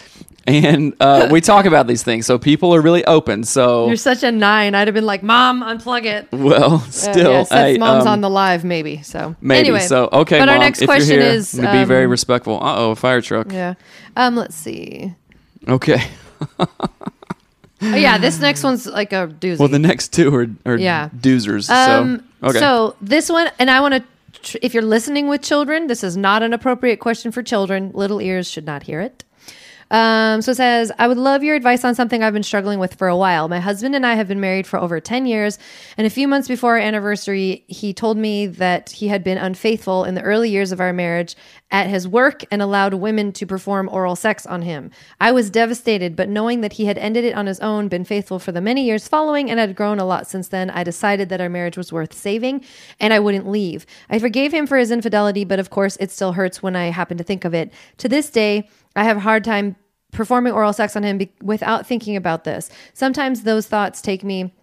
[0.47, 3.43] And uh, we talk about these things, so people are really open.
[3.43, 4.75] So, You're such a nine.
[4.75, 8.21] I'd have been like, "Mom, unplug it." well, still, yeah, since hey, mom's um, on
[8.21, 9.01] the live, maybe.
[9.01, 10.07] So Maybe Anyway, so.
[10.13, 12.11] Okay, But mom, our next if question you're here, is I'm gonna be very um,
[12.11, 12.63] respectful.
[12.63, 13.51] Uh oh, fire truck.
[13.51, 13.73] Yeah.
[14.15, 14.35] Um.
[14.35, 15.15] Let's see.
[15.67, 16.03] Okay.
[17.81, 18.17] Oh, yeah.
[18.17, 19.59] This next one's like a doozy.
[19.59, 21.09] Well, the next two are, are Yeah.
[21.09, 21.69] doozers.
[21.69, 22.59] Um, so okay.
[22.59, 24.03] So this one, and I want to,
[24.41, 27.91] tr- if you're listening with children, this is not an appropriate question for children.
[27.93, 29.24] Little ears should not hear it.
[29.91, 32.95] Um, so it says, I would love your advice on something I've been struggling with
[32.95, 33.47] for a while.
[33.47, 35.59] My husband and I have been married for over 10 years,
[35.97, 40.03] and a few months before our anniversary, he told me that he had been unfaithful
[40.03, 41.35] in the early years of our marriage
[41.71, 44.91] at his work and allowed women to perform oral sex on him.
[45.19, 48.39] I was devastated, but knowing that he had ended it on his own, been faithful
[48.39, 51.41] for the many years following, and had grown a lot since then, I decided that
[51.41, 52.63] our marriage was worth saving
[52.99, 53.85] and I wouldn't leave.
[54.09, 57.17] I forgave him for his infidelity, but of course, it still hurts when I happen
[57.17, 57.71] to think of it.
[57.97, 59.75] To this day, I have a hard time
[60.11, 62.69] performing oral sex on him be- without thinking about this.
[62.93, 64.53] Sometimes those thoughts take me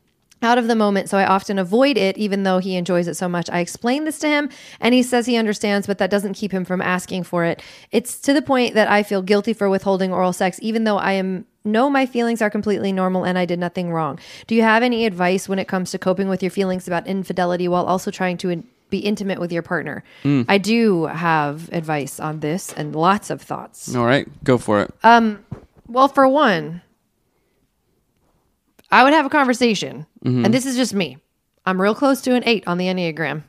[0.42, 3.28] out of the moment, so I often avoid it, even though he enjoys it so
[3.28, 3.48] much.
[3.50, 6.64] I explain this to him, and he says he understands, but that doesn't keep him
[6.64, 7.62] from asking for it.
[7.92, 11.12] It's to the point that I feel guilty for withholding oral sex, even though I
[11.12, 14.18] am know my feelings are completely normal and I did nothing wrong.
[14.48, 17.68] Do you have any advice when it comes to coping with your feelings about infidelity
[17.68, 20.04] while also trying to in- be intimate with your partner?
[20.22, 20.44] Mm.
[20.48, 23.92] I do have advice on this and lots of thoughts.
[23.96, 24.94] All right, go for it.
[25.02, 25.44] Um,
[25.88, 26.80] Well, for one,
[28.90, 30.44] I would have a conversation, mm-hmm.
[30.44, 31.18] and this is just me.
[31.66, 33.42] I'm real close to an eight on the Enneagram,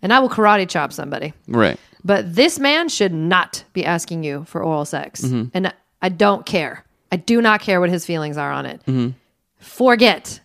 [0.00, 1.32] and I will karate chop somebody.
[1.48, 1.78] right.
[2.04, 5.20] But this man should not be asking you for oral sex.
[5.20, 5.50] Mm-hmm.
[5.54, 6.84] And I don't care.
[7.12, 8.80] I do not care what his feelings are on it.
[8.86, 9.10] Mm-hmm.
[9.60, 10.40] Forget,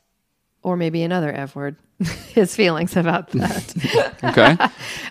[0.61, 1.75] or maybe another F word,
[2.33, 4.15] his feelings about that.
[4.23, 4.57] Okay.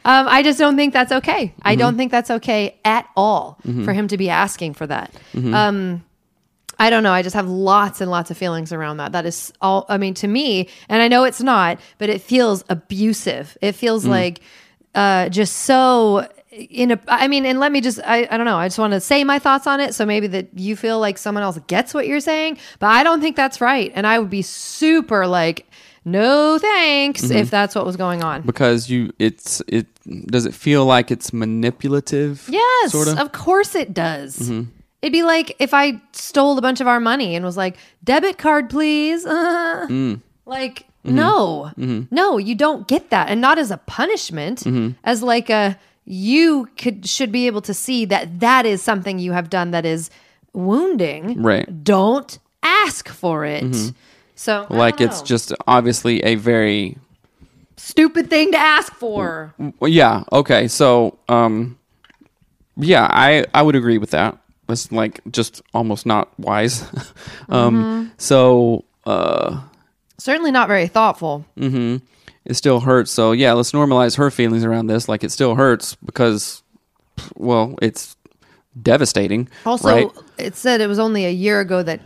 [0.06, 1.52] Um, I just don't think that's okay.
[1.62, 5.12] I don't think that's okay at all for him to be asking for that.
[5.34, 6.04] Um,
[6.78, 7.10] I don't know.
[7.12, 9.10] I just have lots and lots of feelings around that.
[9.10, 9.84] That is all.
[9.88, 13.58] I mean, to me, and I know it's not, but it feels abusive.
[13.60, 14.40] It feels like
[14.94, 16.28] uh, just so.
[16.52, 18.56] In a, I mean, and let me just, I, I don't know.
[18.56, 19.92] I just want to say my thoughts on it.
[19.94, 23.20] So maybe that you feel like someone else gets what you're saying, but I don't
[23.20, 23.90] think that's right.
[23.94, 25.66] And I would be super like,
[26.06, 28.40] no thanks if that's what was going on.
[28.42, 29.86] because you, it's it.
[30.28, 32.46] Does it feel like it's manipulative?
[32.48, 33.18] Yes, Sort of.
[33.18, 34.38] of course it does.
[34.38, 34.70] Mm-hmm.
[35.02, 38.38] It'd be like if I stole a bunch of our money and was like, "Debit
[38.38, 40.20] card, please." Uh, Mm.
[40.46, 41.14] Like, Mm-hmm.
[41.16, 41.70] no,
[42.10, 44.90] no, you don't get that, and not as a punishment, Mm-hmm.
[45.04, 49.32] as like a you could should be able to see that that is something you
[49.32, 50.08] have done that is
[50.52, 51.42] wounding.
[51.42, 51.66] Right.
[51.66, 51.82] Mm-hmm.
[51.82, 53.92] Don't ask for it.
[54.36, 55.26] So, Like it's know.
[55.26, 56.96] just obviously a very
[57.76, 59.54] stupid thing to ask for.
[59.80, 60.22] well, yeah.
[60.32, 60.68] Okay.
[60.68, 61.78] So um,
[62.76, 64.38] yeah, I I would agree with that.
[64.68, 66.82] It's like just almost not wise.
[67.48, 68.08] um, Mm-hmm.
[68.18, 69.62] so uh.
[70.18, 71.44] Certainly not very thoughtful.
[71.56, 73.10] it still hurts.
[73.10, 75.08] So yeah, let's normalize her feelings around this.
[75.08, 76.62] Like it still hurts because,
[77.36, 78.16] well, it's
[78.82, 79.48] devastating.
[79.66, 80.10] Also, right?
[80.38, 82.00] it said it was only a year ago that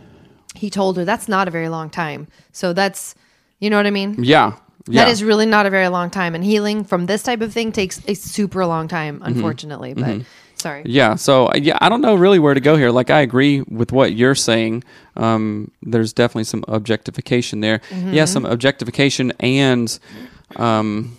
[0.55, 2.27] he told her that's not a very long time.
[2.51, 3.15] So that's,
[3.59, 4.23] you know what I mean?
[4.23, 5.05] Yeah, yeah.
[5.05, 6.35] That is really not a very long time.
[6.35, 9.27] And healing from this type of thing takes a super long time, Mm-hmm.
[9.27, 9.93] unfortunately.
[9.93, 10.21] But
[10.55, 10.83] sorry.
[10.85, 11.15] yeah.
[11.15, 12.91] So uh, yeah, I don't know really where to go here.
[12.91, 14.83] Like I agree with what you're saying.
[15.17, 17.79] Um, there's definitely some objectification there.
[17.89, 18.13] Mm-hmm.
[18.13, 19.97] Yeah, some objectification and.
[20.57, 21.17] Um,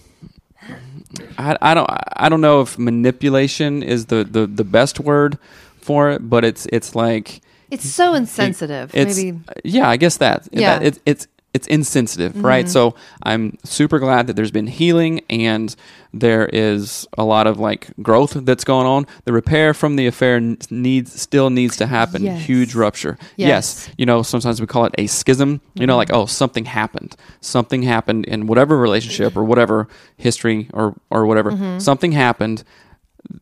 [1.38, 5.38] I, I don't I don't know if manipulation is the, the, the best word
[5.76, 7.42] for it, but it's it's like
[7.72, 8.90] It's so insensitive.
[8.94, 9.38] It's Maybe.
[9.48, 10.48] Uh, yeah, I guess that.
[10.52, 10.78] Yeah.
[10.78, 12.46] That- it, it's it's insensitive, mm-hmm.
[12.46, 12.68] right?
[12.68, 15.74] So I'm super glad that there's been healing and
[16.14, 19.06] there is a lot of like growth that's going on.
[19.24, 22.24] The repair from the affair needs still needs to happen.
[22.24, 22.42] Yes.
[22.46, 23.18] Huge rupture.
[23.36, 23.86] Yes.
[23.86, 25.60] yes, you know, sometimes we call it a schism.
[25.74, 25.98] You know, mm-hmm.
[25.98, 27.16] like, oh, something happened.
[27.40, 31.52] Something happened in whatever relationship or whatever history or, or whatever.
[31.52, 31.78] Mm-hmm.
[31.80, 32.64] Something happened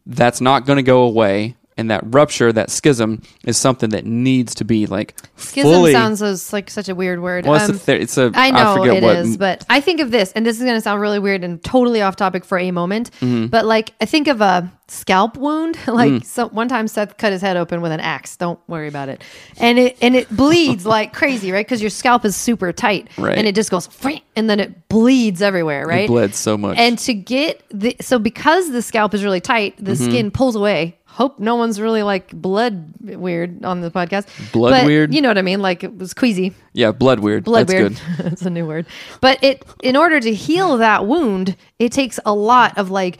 [0.06, 1.56] that's not going to go away.
[1.80, 5.92] And that rupture, that schism, is something that needs to be like Schism fully.
[5.92, 7.46] sounds as, like such a weird word.
[7.46, 8.30] well, it's, Um, a it's a.
[8.34, 9.16] I know forget it what.
[9.16, 11.62] is, but I think of this, and this is going to sound really weird and
[11.64, 13.10] totally off topic for a moment.
[13.20, 13.46] Mm-hmm.
[13.46, 15.78] But like, I think of a scalp wound.
[15.86, 16.24] like, Mm.
[16.24, 18.36] so one time Seth cut his head open with an axe.
[18.36, 19.22] Don't worry about it,
[19.58, 21.64] and it and it bleeds like crazy, right?
[21.64, 23.38] Because your scalp is super tight, Right.
[23.38, 23.88] And it just goes,
[24.36, 26.04] and then it bleeds everywhere, right?
[26.04, 26.76] It bled so much.
[26.78, 30.04] And to get the so because the scalp is really tight, the Mm-hmm.
[30.10, 30.96] skin pulls away.
[31.20, 34.26] Hope no one's really like blood weird on the podcast.
[34.52, 35.14] Blood But weird?
[35.14, 35.60] You know what I mean?
[35.60, 37.44] Like it was queasy yeah, blood weird.
[37.44, 38.00] blood That's weird.
[38.16, 38.24] good.
[38.30, 38.86] That's a new word.
[39.20, 43.18] But it in order to heal that wound, it takes a lot of like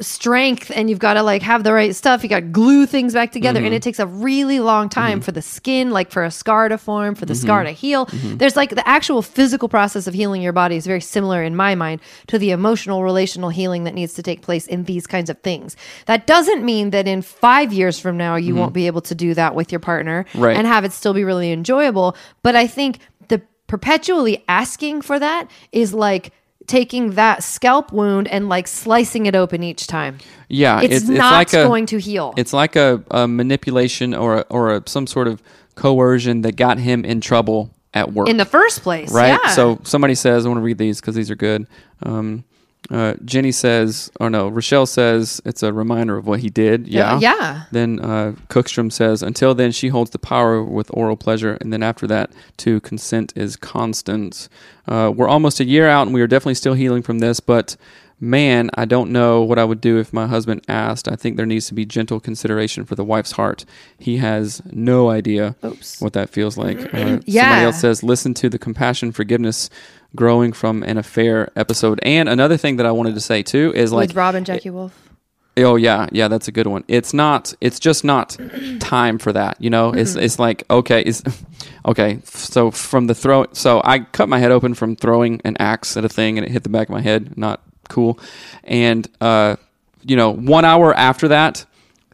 [0.00, 2.22] strength and you've got to like have the right stuff.
[2.22, 3.66] You got to glue things back together Mm-hmm.
[3.66, 6.78] and it takes a really long time for the skin like for a scar to
[6.78, 7.42] form, for the Mm-hmm.
[7.42, 8.06] scar to heal.
[8.10, 11.74] There's like the actual physical process of healing your body is very similar in my
[11.74, 15.38] mind to the emotional relational healing that needs to take place in these kinds of
[15.40, 15.76] things.
[16.06, 19.34] That doesn't mean that in 5 years from now you won't be able to do
[19.34, 20.40] that with your partner Mm-hmm.
[20.42, 20.56] Right.
[20.56, 22.16] and have it still be really enjoyable.
[22.42, 26.32] But I think the perpetually asking for that is like
[26.70, 30.18] taking that scalp wound and like slicing it open each time.
[30.48, 32.32] Yeah, It's, not like a, going to heal.
[32.36, 35.42] It's like a, a manipulation or a, or a, some sort of
[35.74, 38.28] coercion that got him in trouble at work.
[38.28, 39.12] in the first place.
[39.12, 39.38] right?
[39.42, 39.50] Yeah.
[39.50, 41.66] So somebody says, I want to read these because these are good.
[42.04, 42.44] Um,
[42.90, 46.88] uh, Jenny says, or no, Rochelle says it's a reminder of what he did.
[46.88, 47.18] Yeah.
[47.20, 47.64] yeah.
[47.70, 51.56] Then uh, Cookstrom says, until then, she holds the power with oral pleasure.
[51.60, 54.48] And then after that, to consent is constant.
[54.88, 57.76] Uh, we're almost a year out and we are definitely still healing from this, but
[58.20, 61.08] man, I don't know what I would do if my husband asked.
[61.08, 63.64] I think there needs to be gentle consideration for the wife's heart.
[63.98, 66.00] He has no idea Oops.
[66.00, 66.78] what that feels like.
[67.00, 69.70] Uh, Somebody else says, listen to the compassion, forgiveness,
[70.14, 71.98] growing from an affair episode.
[72.02, 74.70] And another thing that I wanted to say too is like, with Rob and Jackie
[74.70, 75.08] Wolf.
[75.56, 76.84] Oh yeah, yeah, that's a good one.
[76.88, 77.54] It's not.
[77.60, 78.36] It's just not
[78.80, 79.60] time for that.
[79.60, 80.22] You know, it's Mm-hmm.
[80.24, 81.22] it's like okay, it's
[81.86, 82.20] okay.
[82.24, 86.04] So from the throw, so I cut my head open from throwing an axe at
[86.04, 87.36] a thing, and it hit the back of my head.
[87.36, 88.18] Not cool.
[88.64, 89.56] And uh,
[90.02, 91.66] you know, one hour after that,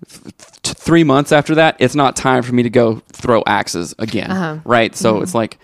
[0.09, 0.23] th-
[0.63, 4.31] th- three months after that, it's not time for me to go throw axes again.
[4.33, 4.59] Uh-huh.
[4.65, 4.97] Right.
[4.97, 5.59] So it's like.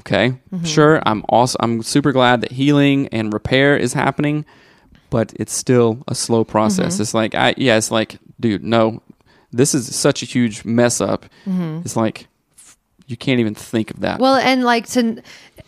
[0.00, 1.00] Okay, sure.
[1.06, 4.44] I'm also I'm super glad that healing and repair is happening,
[5.08, 7.00] but it's still a slow process.
[7.00, 9.00] It's like I yeah, it's like dude, no,
[9.52, 11.24] this is such a huge mess up.
[11.46, 12.28] It's like
[13.06, 14.20] you can't even think of that.
[14.20, 15.22] Well, and like to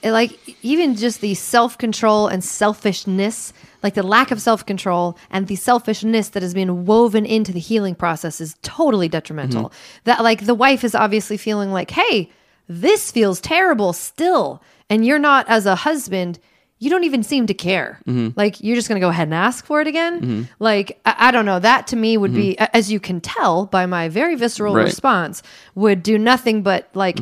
[0.05, 6.31] like even just the self-control and selfishness, like the lack of self-control and the selfishness
[6.31, 9.65] that has been woven into the healing process is totally detrimental.
[9.65, 9.99] Mm-hmm.
[10.05, 12.31] That like the wife is obviously feeling like, "Hey,
[12.69, 16.39] this feels terrible still." And you're not as a husband,
[16.79, 18.01] you don't even seem to care.
[18.07, 18.39] Mm-hmm.
[18.39, 20.21] Like you're just going to go ahead and ask for it again.
[20.21, 20.43] Mm-hmm.
[20.59, 23.85] Like I, I don't know, that to me would be as you can tell by
[23.87, 24.85] my very visceral Right.
[24.85, 25.43] response
[25.75, 27.19] would do nothing but like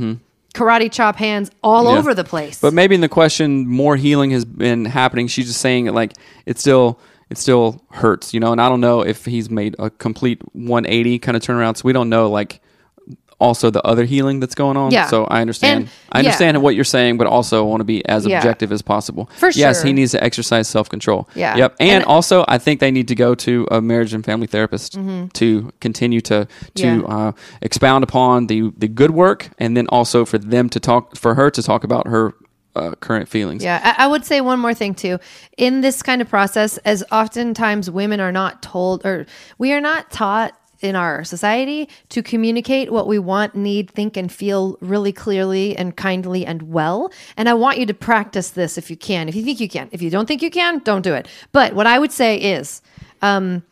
[0.56, 1.98] karate chop hands all Yeah.
[1.98, 2.60] over the place.
[2.60, 5.26] But maybe in the question, more healing has been happening.
[5.28, 6.12] She's just saying it like
[6.46, 8.52] it still it still hurts, you know.
[8.52, 11.76] And I don't know if he's made a complete 180 kind of turnaround.
[11.76, 12.60] So we don't know like
[13.38, 14.90] also the other healing that's going on.
[14.92, 15.06] Yeah.
[15.08, 15.82] So I understand.
[15.84, 16.62] And- I understand yeah.
[16.62, 18.38] what you're saying, but also want to be as Yeah.
[18.38, 19.28] objective as possible.
[19.36, 21.28] For Yes, he needs to exercise self control.
[21.34, 21.56] Yeah.
[21.56, 21.76] Yep.
[21.80, 24.98] And, And- also, I think they need to go to a marriage and family therapist
[25.34, 26.46] to continue to
[26.76, 27.12] to Mm-hmm.
[27.12, 31.34] Uh, expound upon the the good work, and then also for them to talk for
[31.34, 32.32] her to talk about her
[32.76, 33.62] uh, current feelings.
[33.64, 35.18] Yeah, I, I would say one more thing too.
[35.56, 39.26] In this kind of process, as oftentimes women are not told, or
[39.58, 44.30] we are not taught in our society to communicate what we want, need, think, and
[44.30, 47.10] feel really clearly and kindly and well.
[47.36, 49.28] And I want you to practice this if you can.
[49.28, 49.88] If you think you can.
[49.92, 51.28] If you don't think you can, don't do it.
[51.52, 52.82] But what I would say is,
[53.22, 53.62] um,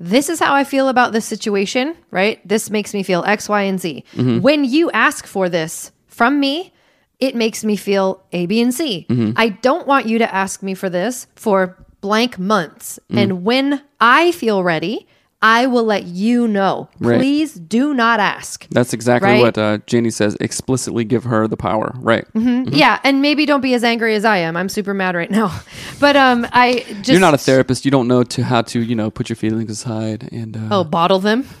[0.00, 2.46] this is how I feel about this situation, right?
[2.46, 4.04] This makes me feel X, Y, and Z.
[4.14, 4.40] Mm-hmm.
[4.40, 6.72] When you ask for this from me,
[7.20, 9.06] it makes me feel A, B, and C.
[9.08, 9.32] Mm-hmm.
[9.36, 12.98] I don't want you to ask me for this for blank months.
[13.04, 13.18] Mm-hmm.
[13.18, 15.06] And when I feel ready,
[15.46, 16.88] I will let you know.
[16.98, 17.18] Right.
[17.18, 18.66] Please do not ask.
[18.70, 19.42] That's exactly Right?
[19.42, 20.36] what uh, Jenny says.
[20.40, 21.92] Explicitly give her the power.
[21.96, 22.24] Right.
[22.34, 24.56] Yeah, and maybe don't be as angry as I am.
[24.56, 25.52] I'm super mad right now.
[26.00, 27.84] But um I just You're not a therapist.
[27.84, 30.84] You don't know to how to you know put your feelings aside and uh, Oh,
[30.84, 31.44] bottle them.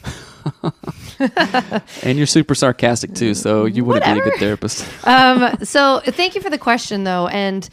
[2.02, 4.86] and you're super sarcastic too, so you wouldn't be a good therapist.
[5.06, 7.68] um, so thank you for the question though, and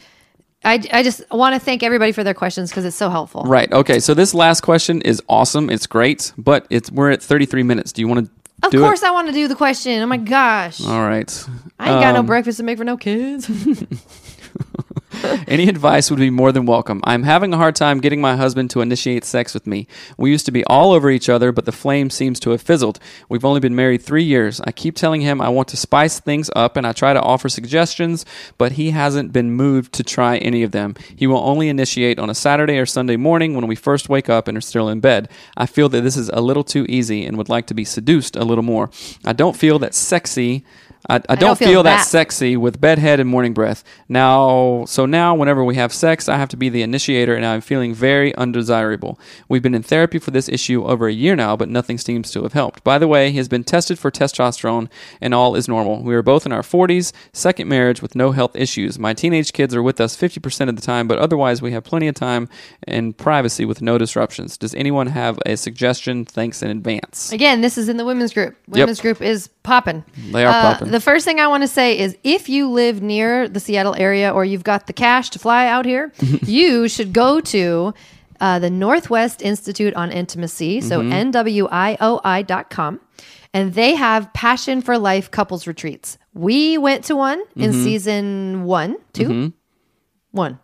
[0.64, 3.42] I, I just want to thank everybody for their questions because it's so helpful.
[3.42, 3.70] right.
[3.72, 3.98] Okay.
[3.98, 5.68] So this last question is awesome.
[5.70, 7.92] It's great, but it's we're at 33 minutes.
[7.92, 9.08] Do you want to Of course, it?
[9.08, 10.00] I want to do the question.
[10.02, 11.30] Oh my gosh, All right.
[11.80, 13.48] I ain't got no Um, breakfast to make for no kids.
[15.46, 17.00] Any advice would be more than welcome.
[17.04, 19.86] I'm having a hard time getting my husband to initiate sex with me.
[20.16, 22.98] We used to be all over each other, but the flame seems to have fizzled.
[23.28, 24.60] We've only been married three years.
[24.62, 27.48] I keep telling him I want to spice things up and I try to offer
[27.48, 28.24] suggestions,
[28.58, 30.94] but he hasn't been moved to try any of them.
[31.14, 34.48] He will only initiate on a Saturday or Sunday morning when we first wake up
[34.48, 35.28] and are still in bed.
[35.56, 38.36] I feel that this is a little too easy and would like to be seduced
[38.36, 38.90] a little more.
[39.24, 40.64] I don't feel that sexy.
[41.08, 42.06] I, I, don't, feel, that that.
[42.06, 43.82] sexy with bedhead and morning breath.
[44.08, 47.60] Now, so now whenever we have sex, I have to be the initiator and I'm
[47.60, 49.18] feeling very undesirable.
[49.48, 52.42] We've been in therapy for this issue over a year now, but nothing seems to
[52.44, 52.84] have helped.
[52.84, 54.88] By the way, he has been tested for testosterone
[55.20, 56.02] and all is normal.
[56.02, 58.98] We are both in our 40s, second marriage with no health issues.
[58.98, 62.06] My teenage kids are with us 50% of the time, but otherwise we have plenty
[62.06, 62.48] of time
[62.86, 64.56] and privacy with no disruptions.
[64.56, 66.24] Does anyone have a suggestion?
[66.24, 67.32] Thanks in advance.
[67.32, 68.56] Again, this is in the women's group.
[68.68, 70.04] Women's group is popping.
[70.30, 70.91] They are Uh, popping.
[70.92, 74.30] The first thing I want to say is if you live near the Seattle area
[74.32, 76.12] or you've got the cash to fly out here,
[76.58, 77.94] you should go to
[78.40, 81.30] uh, the Northwest Institute on Intimacy, so Mm-hmm.
[81.30, 83.00] NWIOI.com.
[83.54, 86.18] And they have Passion for Life couples retreats.
[86.34, 87.84] We went to one in Mm-hmm.
[87.84, 89.52] season one, 2
[90.32, 90.58] one.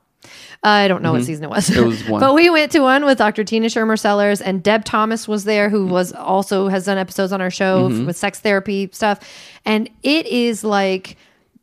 [0.62, 1.68] I don't know what season it was.
[1.68, 1.80] Mm-hmm.
[1.82, 2.20] It was one.
[2.20, 3.44] but we went to one with Dr.
[3.44, 7.40] Tina Schermer Sellers and Deb Thomas was there, who was also has done episodes on
[7.40, 8.06] our show Mm-hmm.
[8.06, 9.20] with sex therapy stuff.
[9.64, 11.16] And it is like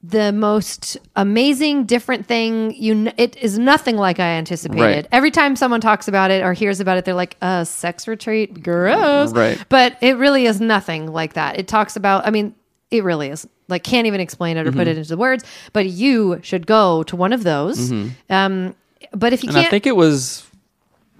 [0.03, 2.75] the most amazing, different thing.
[2.75, 4.79] You, it is nothing like I anticipated.
[4.81, 5.07] Right.
[5.11, 8.61] Every time someone talks about it or hears about it, they're like, "A sex retreat,
[8.61, 9.57] gross." Right.
[9.67, 11.57] But it really is nothing like that.
[11.57, 12.27] It talks about.
[12.27, 12.53] I mean,
[12.91, 14.79] it really is like can't even explain it or Mm-hmm.
[14.79, 15.43] put it into the words.
[15.73, 17.91] But you should go to one of those.
[18.29, 18.75] Um,
[19.11, 20.45] but if you And can't, I think it was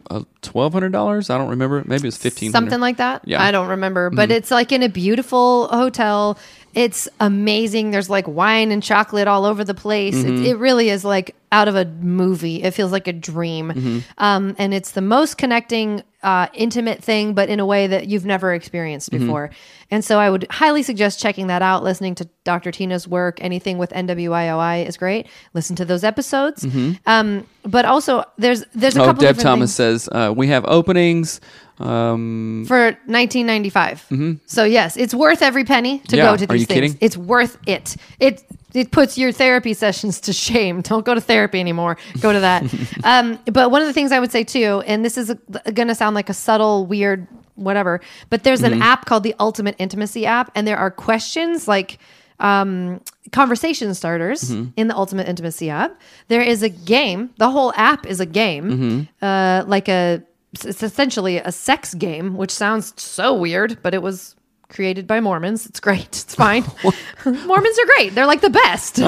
[0.09, 1.29] uh, twelve hundred dollars.
[1.29, 1.83] I don't remember.
[1.85, 2.51] Maybe it was fifteen.
[2.51, 3.21] something like that.
[3.25, 3.37] Yeah.
[3.37, 3.47] Mm-hmm.
[3.47, 6.37] I don't remember, but it's like in a beautiful hotel.
[6.75, 7.91] It's amazing.
[7.91, 10.15] There's like wine and chocolate all over the place.
[10.15, 10.43] Mm-hmm.
[10.43, 12.63] It, it really is like out of a movie.
[12.63, 13.69] It feels like a dream.
[13.71, 13.99] Mm-hmm.
[14.17, 18.25] Um, and it's the most connecting, uh, intimate thing, but in a way that you've
[18.25, 19.25] never experienced Mm-hmm.
[19.25, 19.49] before.
[19.91, 21.83] And so I would highly suggest checking that out.
[21.83, 22.71] Listening to Dr.
[22.71, 25.27] Tina's work, anything with NWIOI is great.
[25.53, 26.65] Listen to those episodes.
[27.05, 29.01] Um, but also there's there's a Mm-hmm.
[29.01, 31.39] Oh, couple Deb Thomas things says uh, we have openings.
[31.77, 34.41] Um, for 1995.
[34.45, 36.15] So yes, it's worth every penny to Mm-hmm.
[36.17, 36.23] Yeah.
[36.31, 36.93] go to Are these you things.
[36.93, 36.97] kidding?
[37.01, 37.95] It's worth it.
[38.19, 38.43] It
[38.75, 40.81] it puts your therapy sessions to shame.
[40.81, 41.97] Don't go to therapy anymore.
[42.19, 42.63] Go to that.
[43.03, 45.33] um, but one of the things I would say too, and this is
[45.73, 48.73] going to sound like a subtle, weird, whatever, but there's Mm-hmm.
[48.73, 51.99] an app called the Ultimate Intimacy app, and there are questions like
[52.39, 52.99] um,
[53.31, 54.71] conversation starters Mm-hmm.
[54.75, 55.97] in the Ultimate Intimacy app.
[56.27, 57.29] There is a game.
[57.37, 59.25] The whole app is a game, Mm-hmm.
[59.25, 60.21] uh, like a
[60.53, 64.35] it's essentially a sex game, which sounds so weird, but it was
[64.69, 65.65] created by Mormons.
[65.65, 66.07] It's great.
[66.25, 66.63] It's fine.
[67.25, 68.15] Mormons are great.
[68.15, 68.99] They're like the best.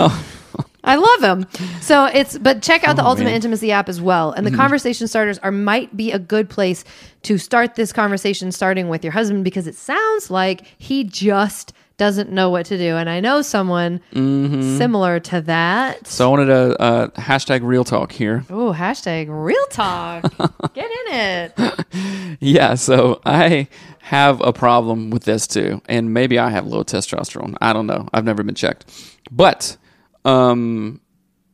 [0.84, 1.46] I love them.
[1.82, 3.32] So it's but check out the Oh, Ultimate man.
[3.32, 3.36] Mm-hmm.
[3.48, 4.32] Intimacy app as well.
[4.32, 6.86] And the conversation starters are might be a good place
[7.24, 12.32] to start this conversation starting with your husband because it sounds like he just doesn't
[12.32, 12.96] know what to do.
[12.96, 14.78] And I know someone Mm-hmm.
[14.78, 16.06] similar to that.
[16.08, 18.44] so I wanted to uh, hashtag real talk here.
[18.50, 20.24] Oh, hashtag real talk.
[20.74, 21.86] Get in it.
[22.40, 23.68] Yeah, so I
[24.00, 27.56] have a problem with this too, and maybe I have low testosterone.
[27.62, 28.08] I don't know.
[28.14, 28.86] I've never been checked,
[29.32, 29.76] but
[30.24, 31.02] um,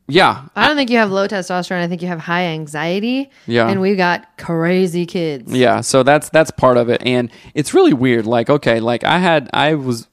[0.10, 1.80] yeah, I don't think you have low testosterone.
[1.82, 3.32] I think you have high anxiety.
[3.48, 3.70] Yeah.
[3.70, 5.54] And we've got crazy kids.
[5.54, 8.26] Yeah, so that's that's part of it, and it's really weird.
[8.26, 10.08] Like, okay, like I had, I was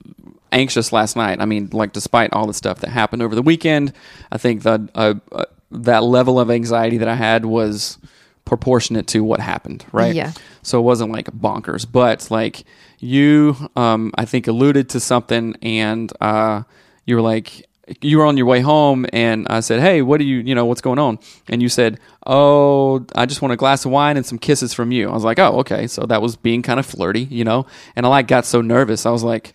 [0.52, 1.40] anxious last night.
[1.40, 3.92] I mean, like despite all the stuff that happened over the weekend,
[4.30, 7.98] I think that uh, uh, that level of anxiety that I had was
[8.44, 10.14] proportionate to what happened, right?
[10.14, 10.32] Yeah.
[10.62, 12.64] So it wasn't like bonkers, but like
[12.98, 16.62] you, um, I think alluded to something, and uh,
[17.06, 17.66] you were like.
[18.00, 20.64] You were on your way home, and I said, "Hey, what do you, you know,
[20.64, 21.18] what's going on?"
[21.48, 24.92] And you said, "Oh, I just want a glass of wine and some kisses from
[24.92, 27.66] you." I was like, "Oh, okay." So that was being kind of flirty, you know.
[27.96, 29.06] And I like got so nervous.
[29.06, 29.54] I was like,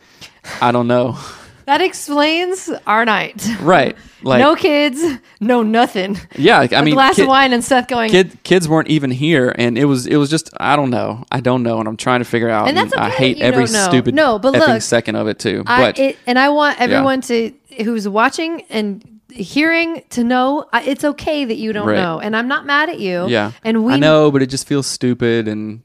[0.61, 1.17] "I don't know."
[1.65, 3.47] That explains our night.
[3.61, 3.95] Right?
[4.25, 5.03] Like, no kids,
[5.39, 6.17] no nothing.
[6.35, 6.65] yeah.
[6.71, 8.09] I mean, glass kid- of wine and Seth going.
[8.09, 11.41] Kid, kids weren't even here, and it was it was just I don't know, I
[11.41, 12.67] don't know, and I'm trying to figure out.
[12.67, 15.61] And that's I okay hate that every stupid No, but look, second of it too.
[15.67, 17.53] I, But it, and I want everyone to
[17.83, 21.97] who's watching and hearing to know it's okay that you don't Right.
[21.97, 23.27] know, and I'm not mad at you.
[23.27, 25.83] yeah, and we I know, but it just feels stupid, and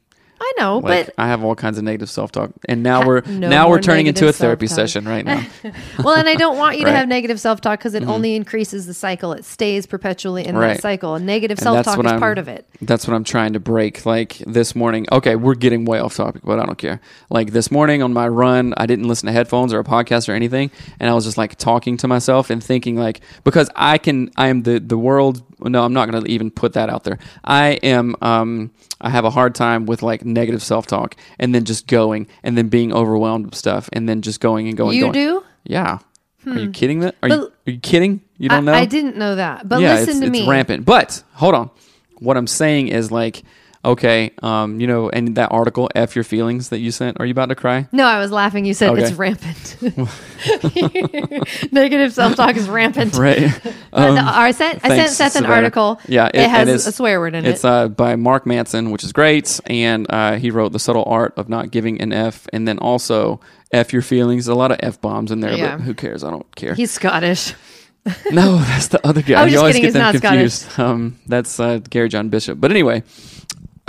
[0.59, 3.20] I know, Like but I have all kinds of negative self talk, and now we're
[3.22, 4.88] no now we're turning into a therapy self-talk.
[4.88, 5.44] session right now.
[6.05, 6.92] well, and I don't want you to Right.
[6.92, 6.98] Mm-hmm.
[6.98, 9.32] have negative self talk because it only increases the cycle.
[9.32, 10.74] It stays perpetually in Right.
[10.74, 11.14] that cycle.
[11.14, 12.66] And negative self talk is I'm- part of it.
[12.82, 14.05] That's what I'm trying to break.
[14.07, 17.01] Like this morning, okay, we're getting way off topic, but I don't care.
[17.28, 20.32] Like this morning on my run, I didn't listen to headphones or a podcast or
[20.32, 24.30] anything, and I was just like talking to myself and thinking like because I can,
[24.36, 25.42] I am the the world.
[25.62, 27.18] No, I'm not going to even put that out there.
[27.44, 28.16] I am.
[28.22, 32.26] um I have a hard time with like negative self talk, and then just going,
[32.42, 34.96] and then being overwhelmed with stuff, and then just going and going.
[34.96, 35.12] You going.
[35.12, 35.44] do?
[35.64, 35.98] Yeah.
[36.46, 37.00] Are you kidding?
[37.00, 38.22] That are, you, are you kidding?
[38.38, 38.78] You don't I, know?
[38.78, 39.68] I didn't know that.
[39.68, 40.48] But yeah, listen it's, to it's me.
[40.48, 40.84] rampant.
[40.84, 41.70] But hold on,
[42.18, 43.42] what I'm saying is like,
[43.84, 47.18] okay, um, you know, and that article, "F Your Feelings" that you sent.
[47.20, 47.88] Are you about to cry?
[47.92, 48.64] No, I was laughing.
[48.64, 49.02] You said Okay.
[49.02, 49.76] it's rampant.
[51.72, 53.16] Negative self talk is rampant.
[53.16, 53.44] Right.
[53.92, 55.54] Um, no, I sent I sent Seth an Savannah.
[55.54, 56.00] article.
[56.08, 57.68] Yeah, it, it- has it's- a swear word in It's it.
[57.68, 61.48] uh, by Mark Manson, which is great, and uh, he wrote "The Subtle Art of
[61.48, 63.40] Not Giving an F," and then also
[63.72, 65.76] "F Your Feelings." A lot of f bombs in there, Yeah.
[65.76, 66.22] but who cares?
[66.24, 66.74] I don't care.
[66.74, 67.54] He's Scottish.
[68.30, 69.40] no, that's the other guy.
[69.42, 70.78] I was you always kidding, get them confused.
[70.78, 72.58] Um, that's uh, Gary John Bishop.
[72.58, 73.02] But anyway,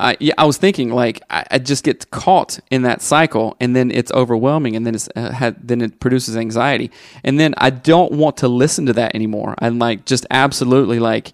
[0.02, 3.76] I yeah, I was thinking like I, I just get caught in that cycle, and
[3.76, 6.92] then it's overwhelming, and then it's uh, had, then it produces anxiety,
[7.24, 9.56] and then I don't want to listen to that anymore.
[9.60, 11.34] I'm like just absolutely like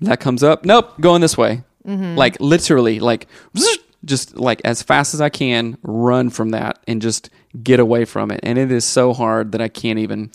[0.00, 0.64] that comes up.
[0.64, 1.62] Nope, going this way.
[1.86, 2.16] Mm-hmm.
[2.16, 3.26] Like literally, like
[4.04, 7.30] just like as fast as I can, run from that and just
[7.62, 8.40] get away from it.
[8.42, 10.30] And it is so hard that I can't even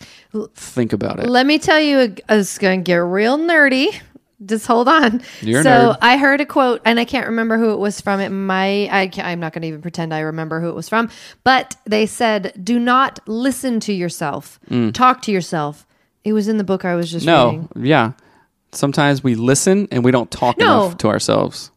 [0.54, 1.28] think about it.
[1.28, 4.00] Let me tell you, it's going to get real nerdy.
[4.46, 5.22] Just hold on.
[5.42, 5.96] You're so.
[6.02, 8.20] I heard a quote, and I can't remember who it was from.
[8.20, 8.90] It might.
[8.92, 11.10] I can't, I'm not going to even pretend I remember who it was from.
[11.46, 14.60] But they said, "Do not listen to yourself.
[14.94, 15.88] Talk to yourself."
[16.26, 17.28] It was in the book I was just Mm.
[17.28, 17.70] No, reading.
[17.86, 18.12] yeah.
[18.72, 20.86] Sometimes we listen and we don't talk No.
[20.88, 21.72] enough to ourselves.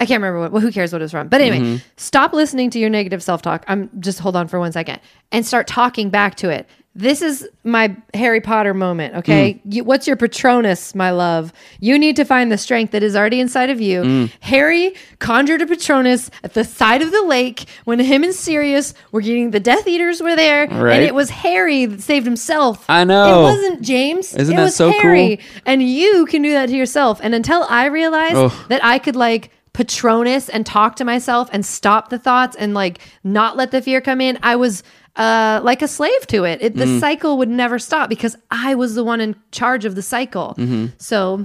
[0.00, 0.52] I can't remember what.
[0.52, 1.26] Well, who cares what it's from?
[1.28, 1.76] But anyway, Mm-hmm.
[1.96, 3.64] stop listening to your negative self talk.
[3.68, 5.00] I'm just hold on for one second
[5.32, 6.68] and start talking back to it.
[6.94, 9.14] This is my Harry Potter moment.
[9.16, 9.74] Okay, Mm.
[9.74, 11.52] you, what's your Patronus, my love?
[11.78, 14.02] You need to find the strength that is already inside of you.
[14.02, 14.32] Mm.
[14.40, 19.20] Harry conjured a Patronus at the side of the lake when him and Sirius were
[19.20, 20.94] getting the Death Eaters were there, Right.
[20.96, 22.84] and it was Harry that saved himself.
[22.88, 23.38] I know.
[23.38, 24.34] it wasn't James.
[24.34, 25.36] Isn't it that was so Harry.
[25.36, 25.62] cool?
[25.66, 27.20] And you can do that to yourself.
[27.22, 32.08] And until I realized that I could like Patronus and talk to myself and stop
[32.08, 34.82] the thoughts and like not let the fear come in, I was
[35.18, 36.62] uh, like a slave to it.
[36.62, 37.00] it the Mm.
[37.00, 40.56] cycle would never stop because I was the one in charge of the cycle.
[40.98, 41.44] So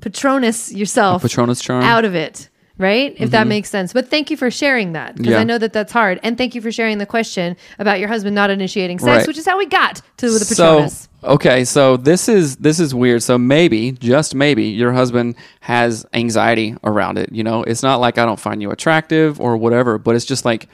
[0.00, 1.82] Patronus yourself Patronus charm.
[1.82, 2.48] out of it.
[2.80, 3.12] Right?
[3.18, 3.92] If that makes sense.
[3.92, 5.40] But thank you for sharing that because Yeah.
[5.40, 6.20] I know that that's hard.
[6.22, 9.26] And thank you for sharing the question about your husband not initiating sex, Right.
[9.26, 11.08] which is how we got to the so Patronus.
[11.24, 13.24] okay, so this is this is weird.
[13.24, 17.32] So maybe, just maybe, your husband has anxiety around it.
[17.32, 20.44] You know, it's not like I don't find you attractive or whatever, but it's just
[20.44, 20.68] like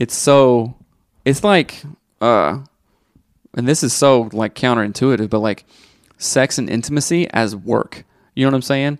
[0.00, 0.74] it's so
[1.26, 1.82] it's like
[2.22, 2.60] uh
[3.54, 5.64] and this is so like counterintuitive, but like
[6.18, 8.04] sex and intimacy as work.
[8.34, 8.98] You know what I'm saying?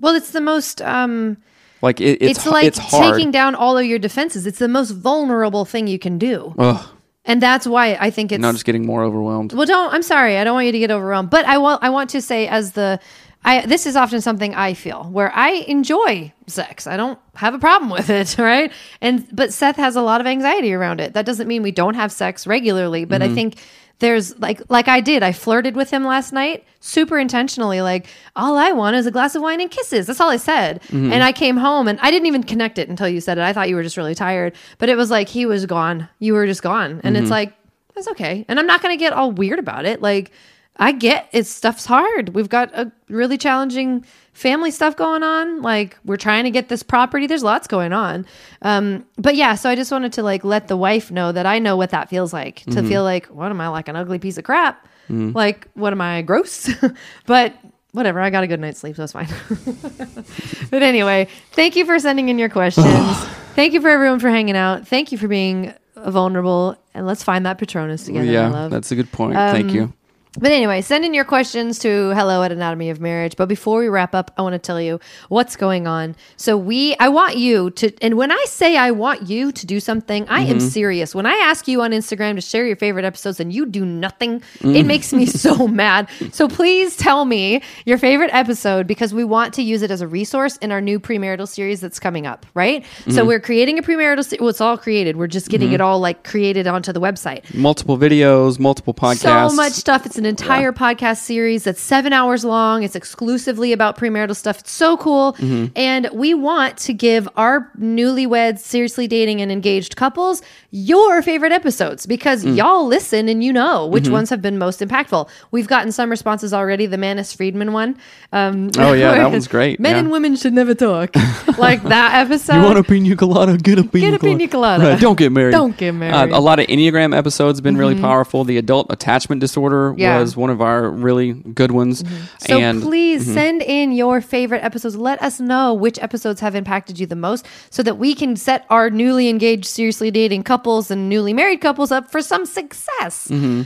[0.00, 1.36] well, it's the most um
[1.82, 4.46] Like it, it's it's, like it's taking down all of your defenses.
[4.46, 6.54] It's the most vulnerable thing you can do.
[6.58, 6.84] Ugh,
[7.24, 9.52] And that's why I think it's I'm just getting more overwhelmed.
[9.52, 9.92] Well, don't.
[9.92, 10.38] I'm sorry.
[10.38, 11.30] I don't want you to get overwhelmed.
[11.30, 11.82] But I want.
[11.82, 13.00] I want to say, as the,
[13.46, 16.86] I this is often something I feel where I enjoy sex.
[16.86, 18.72] I don't have a problem with it, right?
[19.00, 21.14] And but Seth has a lot of anxiety around it.
[21.14, 23.34] That doesn't mean we don't have sex regularly, but I mm-hmm.
[23.34, 23.56] think
[24.00, 25.22] there's like like I did.
[25.22, 27.80] I flirted with him last night, super intentionally.
[27.80, 30.08] Like all I want is a glass of wine and kisses.
[30.08, 30.82] That's all I said.
[30.82, 31.12] Mm-hmm.
[31.12, 33.42] And I came home and I didn't even connect it until you said it.
[33.42, 36.08] I thought you were just really tired, but it was like he was gone.
[36.18, 37.30] You were just gone, and it's mm-hmm.
[37.30, 37.52] like
[37.96, 38.44] that's okay.
[38.46, 40.02] And I'm not going to get all weird about it.
[40.02, 40.30] Like,
[40.78, 42.30] I get it's stuff's hard.
[42.34, 44.04] We've got a really challenging
[44.34, 45.62] family stuff going on.
[45.62, 47.26] Like, we're trying to get this property.
[47.26, 48.26] There's lots going on.
[48.60, 51.58] Um, but yeah, so I just wanted to like let the wife know that I
[51.58, 54.36] know what that feels like to feel like, what am I like an ugly piece
[54.36, 54.86] of crap?
[55.08, 56.68] Like, what am I gross?
[57.26, 57.54] but
[57.92, 58.20] whatever.
[58.20, 59.28] I got a good night's sleep, so it's fine.
[60.70, 62.86] but anyway, thank you for sending in your questions.
[63.54, 64.86] thank you for everyone for hanging out.
[64.86, 66.76] Thank you for being vulnerable.
[66.92, 68.70] And let's find that Patronus together, yeah, love.
[68.70, 69.34] that's a good point.
[69.34, 69.92] Thank Um, you.
[70.38, 73.36] But anyway, send in your questions to hello at anatomy of marriage.
[73.36, 76.14] But before we wrap up, I want to tell you what's going on.
[76.36, 79.80] So we, I want you to, and when I say I want you to do
[79.80, 80.50] something, I Mm-hmm.
[80.52, 81.14] am serious.
[81.14, 84.42] When I ask you on Instagram to share your favorite episodes and you do nothing,
[84.60, 84.76] Mm.
[84.76, 86.08] it makes me so mad.
[86.32, 90.08] So please tell me your favorite episode because we want to use it as a
[90.08, 92.84] resource in our new premarital series that's coming up, right?
[93.08, 93.26] So Mm-hmm.
[93.28, 94.40] we're creating a premarital series.
[94.40, 95.16] Well, it's all created.
[95.16, 99.50] We're just getting it all like created onto the website Multiple videos, multiple podcasts.
[99.50, 100.04] so much stuff.
[100.04, 102.82] It's an an entire podcast series that's seven hours long.
[102.82, 104.58] It's exclusively about premarital stuff.
[104.58, 105.34] It's so cool.
[105.34, 105.66] Mm-hmm.
[105.76, 112.06] And we want to give our newlyweds, seriously dating, and engaged couples your favorite episodes
[112.06, 112.56] because Mm.
[112.56, 114.12] y'all listen and you know which Mm-hmm.
[114.12, 115.28] ones have been most impactful.
[115.50, 116.86] We've gotten some responses already.
[116.86, 117.96] The Manis Friedman one.
[118.32, 119.78] Um, Oh, yeah, that one's great.
[119.80, 119.98] Men Yeah.
[120.00, 121.14] and women should never talk.
[121.58, 122.56] like that episode.
[122.56, 123.56] You want a pina colada?
[123.56, 124.84] Get a pina Get a pina colada.
[124.84, 125.52] Right, don't get married.
[125.52, 126.32] Don't get married.
[126.32, 128.44] Uh, a lot of Enneagram episodes have been really powerful.
[128.44, 130.00] The adult attachment disorder Mm-hmm.
[130.16, 130.22] Yeah.
[130.22, 132.04] was one of our really good ones.
[132.38, 132.88] So and mm-hmm.
[132.88, 134.96] please send in your favorite episodes.
[134.96, 138.66] Let us know which episodes have impacted you the most so that we can set
[138.70, 143.28] our newly engaged, seriously dating couples and newly married couples up for some success.
[143.28, 143.62] Mm-hmm.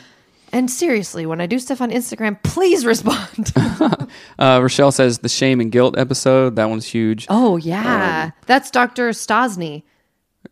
[0.52, 3.52] And seriously, when I do stuff on Instagram, please respond.
[4.38, 6.56] uh, Rochelle says the shame and guilt episode.
[6.56, 7.26] That one's huge.
[7.28, 8.32] oh, yeah.
[8.46, 9.10] That's Dr.
[9.10, 9.84] Stosny.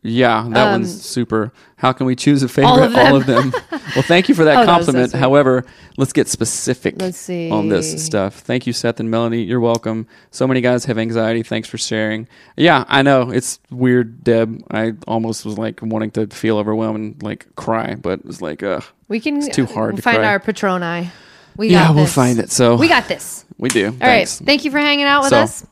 [0.03, 1.53] Yeah, that one's super.
[1.77, 2.71] How can we choose a favorite?
[2.71, 3.53] Um, All of them.
[3.71, 5.13] well, thank you for that Oh, that so compliment.
[5.13, 5.65] However,
[5.97, 8.37] let's get specific Let's on this stuff.
[8.39, 9.43] Thank you, Seth and Melanie.
[9.43, 10.07] You're welcome.
[10.31, 11.43] So many guys have anxiety.
[11.43, 12.29] Thanks for sharing.
[12.57, 14.63] Yeah, I know it's weird, Deb.
[14.71, 18.63] I almost was like wanting to feel overwhelmed and like cry, but it was like,
[18.63, 20.27] ugh, We can It's too hard to find cry.
[20.29, 21.09] our Patroni.
[21.57, 22.53] We Yeah, we'll find it.
[22.53, 23.45] So- we got this.
[23.59, 23.87] we do.
[23.87, 23.99] All right.
[23.99, 24.39] Thanks.
[24.41, 25.67] Thank you for hanging out with So- us.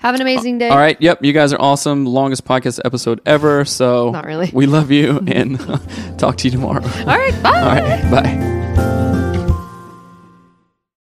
[0.00, 0.68] Have an amazing day.
[0.68, 0.96] All right.
[1.00, 1.24] Yep.
[1.24, 2.06] You guys are awesome.
[2.06, 3.64] Longest podcast episode ever.
[3.64, 4.50] So Not really.
[4.52, 5.58] We love you and
[6.18, 6.82] talk to you tomorrow.
[6.82, 7.42] All right.
[7.42, 7.50] Bye.
[7.60, 8.10] All right.
[8.10, 8.59] Bye.